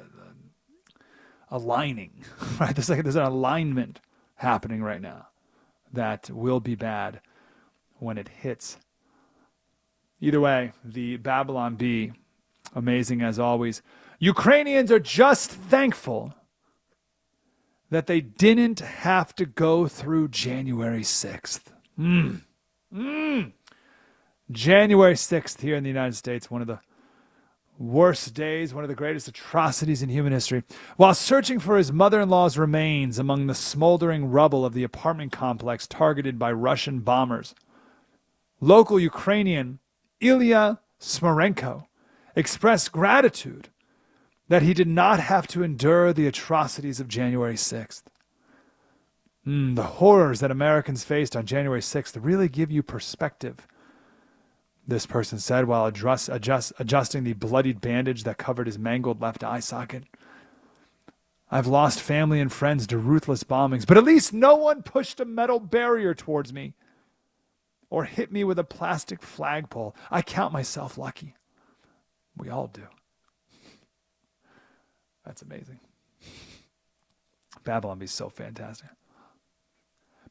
aligning, 1.50 2.24
right? 2.60 2.74
There's 2.74 2.90
like 2.90 3.02
there's 3.02 3.16
an 3.16 3.22
alignment 3.22 4.00
happening 4.36 4.82
right 4.82 5.00
now 5.00 5.28
that 5.92 6.30
will 6.30 6.60
be 6.60 6.74
bad 6.74 7.20
when 7.98 8.18
it 8.18 8.28
hits. 8.28 8.78
Either 10.20 10.40
way, 10.40 10.72
the 10.84 11.16
Babylon 11.16 11.76
Bee, 11.76 12.12
amazing 12.74 13.22
as 13.22 13.38
always. 13.38 13.82
Ukrainians 14.18 14.90
are 14.90 14.98
just 14.98 15.50
thankful 15.50 16.34
that 17.90 18.06
they 18.06 18.20
didn't 18.20 18.80
have 18.80 19.34
to 19.36 19.46
go 19.46 19.86
through 19.86 20.28
January 20.28 21.02
6th. 21.02 21.60
Mm. 21.98 22.42
Mm. 22.92 23.52
January 24.50 25.14
6th 25.14 25.60
here 25.60 25.76
in 25.76 25.84
the 25.84 25.90
United 25.90 26.16
States, 26.16 26.50
one 26.50 26.60
of 26.60 26.66
the 26.66 26.80
worst 27.78 28.34
days, 28.34 28.72
one 28.72 28.84
of 28.84 28.88
the 28.88 28.94
greatest 28.94 29.28
atrocities 29.28 30.02
in 30.02 30.08
human 30.08 30.32
history. 30.32 30.62
While 30.96 31.14
searching 31.14 31.58
for 31.58 31.76
his 31.76 31.92
mother 31.92 32.20
in 32.20 32.28
law's 32.28 32.56
remains 32.56 33.18
among 33.18 33.46
the 33.46 33.54
smoldering 33.54 34.30
rubble 34.30 34.64
of 34.64 34.74
the 34.74 34.84
apartment 34.84 35.32
complex 35.32 35.86
targeted 35.86 36.38
by 36.38 36.52
Russian 36.52 37.00
bombers, 37.00 37.54
local 38.60 38.98
Ukrainian 38.98 39.80
Ilya 40.20 40.80
Smorenko 41.00 41.86
expressed 42.36 42.92
gratitude 42.92 43.68
that 44.48 44.62
he 44.62 44.74
did 44.74 44.88
not 44.88 45.20
have 45.20 45.46
to 45.48 45.62
endure 45.62 46.12
the 46.12 46.26
atrocities 46.26 47.00
of 47.00 47.08
January 47.08 47.54
6th. 47.54 48.04
Mm, 49.46 49.74
the 49.74 49.82
horrors 49.82 50.40
that 50.40 50.50
Americans 50.50 51.04
faced 51.04 51.36
on 51.36 51.46
January 51.46 51.80
6th 51.80 52.18
really 52.20 52.48
give 52.48 52.70
you 52.70 52.82
perspective 52.82 53.66
this 54.86 55.06
person 55.06 55.38
said 55.38 55.66
while 55.66 55.86
adjust, 55.86 56.28
adjust, 56.28 56.72
adjusting 56.78 57.24
the 57.24 57.32
bloodied 57.32 57.80
bandage 57.80 58.24
that 58.24 58.38
covered 58.38 58.66
his 58.66 58.78
mangled 58.78 59.20
left 59.20 59.42
eye 59.42 59.60
socket. 59.60 60.04
I've 61.50 61.66
lost 61.66 62.00
family 62.00 62.40
and 62.40 62.52
friends 62.52 62.86
to 62.88 62.98
ruthless 62.98 63.44
bombings, 63.44 63.86
but 63.86 63.96
at 63.96 64.04
least 64.04 64.32
no 64.32 64.56
one 64.56 64.82
pushed 64.82 65.20
a 65.20 65.24
metal 65.24 65.60
barrier 65.60 66.14
towards 66.14 66.52
me 66.52 66.74
or 67.90 68.04
hit 68.04 68.32
me 68.32 68.44
with 68.44 68.58
a 68.58 68.64
plastic 68.64 69.22
flagpole. 69.22 69.94
I 70.10 70.22
count 70.22 70.52
myself 70.52 70.98
lucky. 70.98 71.34
We 72.36 72.48
all 72.48 72.66
do. 72.66 72.82
That's 75.24 75.42
amazing. 75.42 75.80
Babylon 77.62 77.98
Bee 77.98 78.06
so 78.06 78.28
fantastic. 78.28 78.88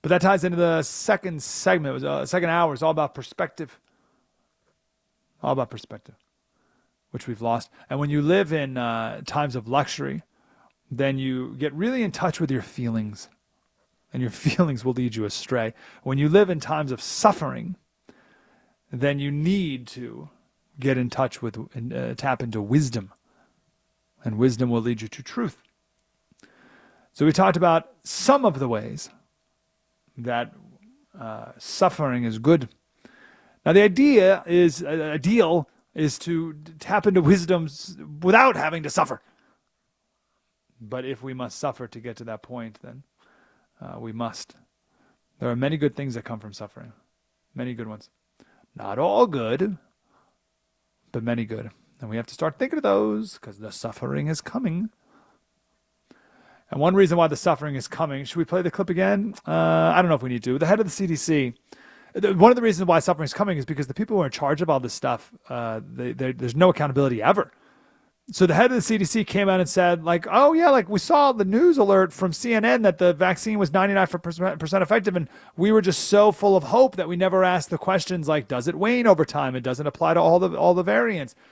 But 0.02 0.10
that 0.10 0.22
ties 0.22 0.44
into 0.44 0.58
the 0.58 0.84
second 0.84 1.42
segment. 1.42 1.92
It 1.92 1.94
was 1.94 2.04
uh, 2.04 2.26
second 2.26 2.50
hour. 2.50 2.74
It's 2.74 2.84
all 2.84 2.92
about 2.92 3.16
perspective. 3.16 3.80
All 5.44 5.52
about 5.52 5.70
perspective, 5.70 6.16
which 7.12 7.28
we've 7.28 7.42
lost. 7.42 7.70
And 7.90 8.00
when 8.00 8.10
you 8.10 8.22
live 8.22 8.54
in 8.54 8.78
uh, 8.78 9.22
times 9.26 9.56
of 9.56 9.68
luxury, 9.68 10.24
then 10.90 11.18
you 11.18 11.56
get 11.56 11.74
really 11.74 12.02
in 12.02 12.12
touch 12.12 12.40
with 12.40 12.50
your 12.50 12.62
feelings, 12.62 13.30
and 14.12 14.22
your 14.22 14.32
feelings 14.48 14.86
will 14.86 14.94
lead 14.94 15.16
you 15.16 15.26
astray. 15.26 15.74
When 16.04 16.18
you 16.18 16.30
live 16.30 16.50
in 16.50 16.60
times 16.60 16.92
of 16.92 17.02
suffering, 17.02 17.76
then 18.92 19.20
you 19.20 19.32
need 19.32 19.86
to 19.88 20.30
get 20.80 20.98
in 20.98 21.10
touch 21.10 21.42
with 21.42 21.58
and 21.76 21.94
uh, 21.94 22.16
tap 22.16 22.42
into 22.42 22.62
wisdom, 22.62 23.12
and 24.24 24.38
wisdom 24.38 24.70
will 24.70 24.82
lead 24.82 25.02
you 25.02 25.08
to 25.10 25.22
truth. 25.22 25.58
So 27.12 27.26
we 27.26 27.32
talked 27.32 27.58
about 27.58 27.92
some 28.04 28.46
of 28.46 28.60
the 28.60 28.68
ways 28.68 29.10
that 30.18 30.54
uh, 31.20 31.52
suffering 31.58 32.24
is 32.24 32.40
good. 32.40 32.70
Now 33.66 33.74
the 33.74 33.82
idea 33.82 34.44
is 34.46 34.84
uh, 34.84 35.12
ideal 35.14 35.70
is 35.96 36.18
to 36.20 36.54
tap 36.80 37.06
into 37.08 37.22
wisdom 37.22 37.70
without 38.22 38.56
having 38.56 38.84
to 38.84 38.90
suffer. 38.90 39.22
But 40.82 41.06
if 41.06 41.24
we 41.24 41.34
must 41.34 41.58
suffer 41.60 41.88
to 41.88 42.00
get 42.00 42.18
to 42.18 42.24
that 42.26 42.42
point, 42.42 42.80
then 42.84 43.04
uh, 43.80 44.00
we 44.00 44.12
must. 44.12 44.56
There 45.40 45.50
are 45.50 45.56
many 45.56 45.78
good 45.78 45.96
things 45.96 46.16
that 46.16 46.24
come 46.24 46.40
from 46.40 46.54
suffering, 46.54 46.94
many 47.56 47.74
good 47.74 47.88
ones. 47.88 48.10
Not 48.76 48.98
all 48.98 49.28
good, 49.28 49.78
but 51.12 51.24
many 51.24 51.46
good. 51.46 51.70
And 52.02 52.10
we 52.10 52.18
have 52.18 52.28
to 52.28 52.34
start 52.34 52.58
thinking 52.58 52.78
of 52.78 52.84
those 52.84 53.34
because 53.36 53.60
the 53.60 53.72
suffering 53.72 54.28
is 54.28 54.42
coming. 54.42 54.90
And 56.70 56.82
one 56.82 56.96
reason 56.96 57.18
why 57.18 57.28
the 57.28 57.36
suffering 57.38 57.76
is 57.76 57.88
coming, 57.88 58.26
should 58.26 58.38
we 58.38 58.46
play 58.46 58.62
the 58.62 58.72
clip 58.72 58.90
again? 58.90 59.36
Uh, 59.48 59.94
I 59.96 60.02
don't 60.02 60.10
know 60.10 60.16
if 60.16 60.24
we 60.24 60.30
need 60.30 60.44
to. 60.44 60.58
The 60.58 60.66
head 60.66 60.80
of 60.80 60.86
the 60.86 61.08
CDC, 61.08 61.54
one 62.16 62.52
of 62.52 62.56
the 62.56 62.62
reasons 62.62 62.88
why 62.88 63.00
suffering 63.00 63.26
is 63.26 63.34
coming 63.34 63.58
is 63.58 63.66
because 63.66 63.88
the 63.88 63.94
people 63.94 64.18
who 64.18 64.24
are 64.24 64.28
in 64.28 64.32
charge 64.32 64.62
of 64.62 64.70
all 64.70 64.80
this 64.80 64.94
stuff, 64.94 65.32
uh, 65.50 65.82
they, 65.84 66.14
there's 66.14 66.56
no 66.56 66.70
accountability 66.70 67.22
ever 67.22 67.52
so 68.32 68.46
the 68.46 68.54
head 68.54 68.72
of 68.72 68.86
the 68.86 69.00
CDC 69.00 69.28
came 69.28 69.50
out 69.50 69.60
and 69.60 69.68
said, 69.68 70.04
like, 70.04 70.26
oh 70.32 70.54
yeah, 70.54 70.70
like 70.70 70.88
we 70.88 71.00
saw 71.00 71.34
the 71.34 71.44
news 71.44 71.78
alert 71.78 72.14
from 72.14 72.32
CNN 72.32 72.84
that 72.84 72.98
the 72.98 73.14
vaccine 73.14 73.60
was 73.60 73.72
99% 73.72 74.82
effective, 74.82 75.16
and 75.16 75.28
we 75.58 75.72
were 75.72 75.82
just 75.82 76.06
so 76.06 76.32
full 76.32 76.56
of 76.56 76.64
hope 76.64 76.96
that 76.96 77.10
we 77.10 77.18
never 77.18 77.44
asked 77.44 77.70
the 77.70 77.78
questions 77.78 78.28
like, 78.28 78.48
does 78.48 78.68
it 78.68 78.76
wane 78.76 79.08
over 79.08 79.26
time? 79.26 79.56
It 79.56 79.64
doesn't 79.64 79.88
apply 79.88 80.14
to 80.14 80.22
all 80.22 80.40
the 80.40 80.58
all 80.58 80.74
the 80.74 80.84
variants. 80.84 81.36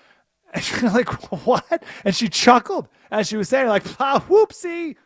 And 0.53 0.61
she's 0.61 0.83
like, 0.83 1.07
what? 1.45 1.81
And 2.03 2.13
she 2.13 2.27
chuckled 2.27 2.89
as 3.09 3.25
she 3.25 3.37
was 3.37 3.47
saying, 3.47 3.69
like, 3.69 3.83
whoopsie. 3.85 4.97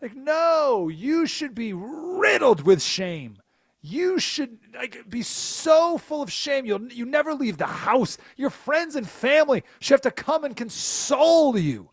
Like, 0.00 0.16
no, 0.16 0.88
you 0.88 1.26
should 1.26 1.54
be 1.54 1.74
riddled 1.74 2.62
with 2.62 2.80
shame 2.80 3.36
you 3.82 4.20
should 4.20 4.58
like 4.72 5.10
be 5.10 5.22
so 5.22 5.98
full 5.98 6.22
of 6.22 6.30
shame. 6.30 6.64
You'll 6.64 6.92
you 6.92 7.04
never 7.04 7.34
leave 7.34 7.58
the 7.58 7.66
house. 7.66 8.16
Your 8.36 8.50
friends 8.50 8.94
and 8.94 9.08
family 9.08 9.64
should 9.80 9.94
have 9.94 10.00
to 10.02 10.12
come 10.12 10.44
and 10.44 10.56
console 10.56 11.58
you 11.58 11.90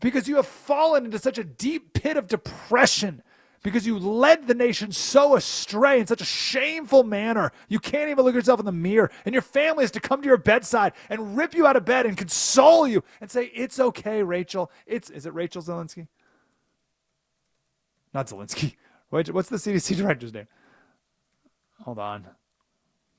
because 0.00 0.28
you 0.28 0.36
have 0.36 0.46
fallen 0.46 1.06
into 1.06 1.18
such 1.18 1.38
a 1.38 1.44
deep 1.44 1.94
pit 1.94 2.18
of 2.18 2.28
depression 2.28 3.22
because 3.62 3.86
you 3.86 3.98
led 3.98 4.46
the 4.46 4.54
nation 4.54 4.92
so 4.92 5.34
astray 5.36 5.98
in 5.98 6.06
such 6.06 6.20
a 6.20 6.26
shameful 6.26 7.02
manner. 7.02 7.50
You 7.68 7.78
can't 7.78 8.10
even 8.10 8.22
look 8.26 8.34
yourself 8.34 8.60
in 8.60 8.66
the 8.66 8.72
mirror 8.72 9.10
and 9.24 9.34
your 9.34 9.42
family 9.42 9.84
has 9.84 9.90
to 9.92 10.00
come 10.00 10.20
to 10.20 10.28
your 10.28 10.36
bedside 10.36 10.92
and 11.08 11.34
rip 11.34 11.54
you 11.54 11.66
out 11.66 11.76
of 11.76 11.86
bed 11.86 12.04
and 12.04 12.16
console 12.16 12.86
you 12.86 13.02
and 13.22 13.30
say 13.30 13.46
it's 13.54 13.80
okay 13.80 14.22
rachel. 14.22 14.70
It's 14.86 15.08
is 15.08 15.24
it 15.24 15.32
rachel 15.32 15.62
zelensky 15.62 16.08
not 18.12 18.26
zelensky 18.26 18.76
what's 19.08 19.48
the 19.48 19.56
cdc 19.56 19.96
director's 19.98 20.34
name 20.34 20.46
Hold 21.86 22.00
on. 22.00 22.26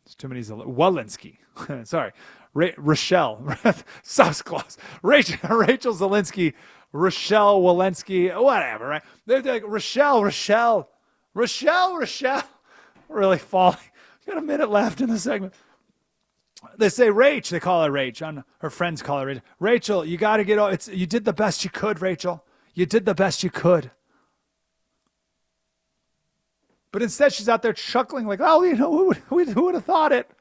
There's 0.04 0.16
too 0.16 0.28
many. 0.28 0.42
Zel- 0.42 0.66
Walensky. 0.66 1.38
Sorry. 1.88 2.12
Ra- 2.54 2.72
Rochelle. 2.76 3.58
Sauce. 4.04 4.44
Rachel, 5.02 5.38
Rachel 5.56 5.94
Zelensky. 5.96 6.54
Rochelle 6.92 7.62
Walensky. 7.62 8.30
Whatever, 8.38 8.88
right? 8.90 9.04
They're 9.26 9.42
like, 9.42 9.64
Rochelle, 9.66 10.22
Rochelle. 10.22 10.90
Rochelle, 11.34 11.98
Rochelle. 11.98 12.44
Really 13.08 13.38
falling. 13.38 13.78
Got 14.26 14.38
a 14.38 14.42
minute 14.42 14.70
left 14.70 15.00
in 15.00 15.10
the 15.10 15.18
segment. 15.18 15.54
They 16.78 16.90
say 16.90 17.08
Rach. 17.08 17.48
They 17.48 17.62
call 17.62 17.86
her 17.86 17.90
Rach. 17.92 18.26
On 18.26 18.44
her 18.60 18.70
friends 18.70 19.02
call 19.02 19.22
her 19.22 19.28
Rachel. 19.28 19.44
Rachel, 19.60 20.06
you 20.06 20.18
got 20.18 20.38
to 20.38 20.44
get. 20.44 20.58
It's 20.74 20.90
you 20.90 21.06
did 21.06 21.24
the 21.24 21.32
best 21.32 21.64
you 21.64 21.70
could, 21.70 22.02
Rachel. 22.02 22.44
You 22.74 22.86
did 22.86 23.06
the 23.06 23.16
best 23.16 23.44
you 23.44 23.50
could. 23.50 23.92
But 26.98 27.04
instead, 27.04 27.32
she's 27.32 27.48
out 27.48 27.62
there 27.62 27.74
chuckling, 27.74 28.26
like, 28.26 28.40
oh, 28.42 28.64
you 28.64 28.76
know, 28.76 28.92
who, 28.92 29.14
who, 29.28 29.46
who 29.46 29.66
would 29.66 29.76
have 29.76 29.86
thought 29.86 30.12
it? 30.12 30.32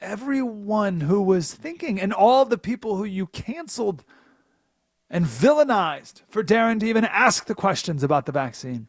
Everyone 0.00 1.02
who 1.02 1.22
was 1.22 1.54
thinking, 1.54 2.00
and 2.00 2.12
all 2.12 2.44
the 2.44 2.58
people 2.58 2.96
who 2.96 3.04
you 3.04 3.28
canceled 3.28 4.02
and 5.08 5.24
villainized 5.24 6.22
for 6.28 6.42
daring 6.42 6.80
to 6.80 6.88
even 6.88 7.04
ask 7.04 7.44
the 7.44 7.54
questions 7.54 8.02
about 8.02 8.26
the 8.26 8.32
vaccine. 8.32 8.88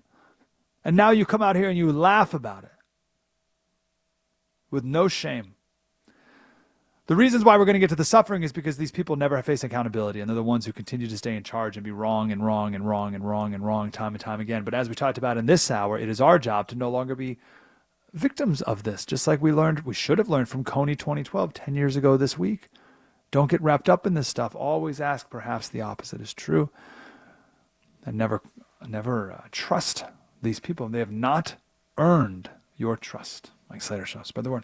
And 0.84 0.98
now 0.98 1.12
you 1.12 1.24
come 1.24 1.44
out 1.44 1.56
here 1.56 1.70
and 1.70 1.78
you 1.78 1.92
laugh 1.92 2.34
about 2.34 2.64
it 2.64 2.72
with 4.72 4.84
no 4.84 5.08
shame. 5.08 5.54
The 7.08 7.16
reasons 7.16 7.46
why 7.46 7.58
we're 7.58 7.64
going 7.64 7.76
to 7.76 7.80
get 7.80 7.90
to 7.90 7.96
the 7.96 8.04
suffering 8.04 8.44
is 8.44 8.52
because 8.52 8.76
these 8.76 8.92
people 8.92 9.16
never 9.16 9.42
face 9.42 9.64
accountability, 9.64 10.20
and 10.20 10.30
they're 10.30 10.36
the 10.36 10.44
ones 10.44 10.66
who 10.66 10.74
continue 10.74 11.08
to 11.08 11.18
stay 11.18 11.38
in 11.38 11.44
charge 11.44 11.78
and 11.78 11.84
be 11.84 11.92
wrong 11.92 12.34
and 12.34 12.46
wrong 12.46 12.76
and 12.76 12.86
wrong 12.86 13.16
and 13.16 13.26
wrong 13.26 13.54
and 13.54 13.66
wrong 13.66 13.92
time 13.92 14.14
and 14.14 14.20
time 14.20 14.42
again. 14.42 14.66
But 14.66 14.74
as 14.74 14.90
we 14.90 14.96
talked 14.96 15.18
about 15.18 15.38
in 15.38 15.46
this 15.46 15.72
hour, 15.72 15.98
it 15.98 16.10
is 16.10 16.20
our 16.20 16.38
job 16.38 16.68
to 16.68 16.76
no 16.76 16.90
longer 16.90 17.16
be 17.16 17.38
victims 18.14 18.62
of 18.62 18.84
this, 18.84 19.06
just 19.06 19.26
like 19.26 19.42
we 19.42 19.54
learned, 19.54 19.82
we 19.82 19.94
should 19.94 20.18
have 20.18 20.28
learned 20.28 20.50
from 20.50 20.66
Kony 20.66 20.98
2012, 20.98 21.54
10 21.54 21.76
years 21.76 21.96
ago 21.96 22.18
this 22.18 22.38
week. 22.38 22.68
Don't 23.32 23.50
get 23.50 23.62
wrapped 23.62 23.88
up 23.88 24.06
in 24.06 24.14
this 24.14 24.28
stuff. 24.28 24.54
Always 24.54 25.00
ask, 25.00 25.30
perhaps 25.30 25.70
the 25.70 25.82
opposite 25.82 26.20
is 26.20 26.34
true. 26.34 26.70
And 28.06 28.18
never, 28.18 28.42
never 28.86 29.32
uh, 29.32 29.48
trust 29.52 30.04
these 30.42 30.60
people. 30.60 30.90
They 30.90 31.00
have 31.00 31.12
not 31.12 31.56
earned 31.98 32.50
your 32.76 32.98
trust. 32.98 33.52
Mike 33.70 33.82
Slater 33.82 34.06
Show. 34.06 34.24
Spread 34.24 34.46
the 34.46 34.52
word. 34.52 34.64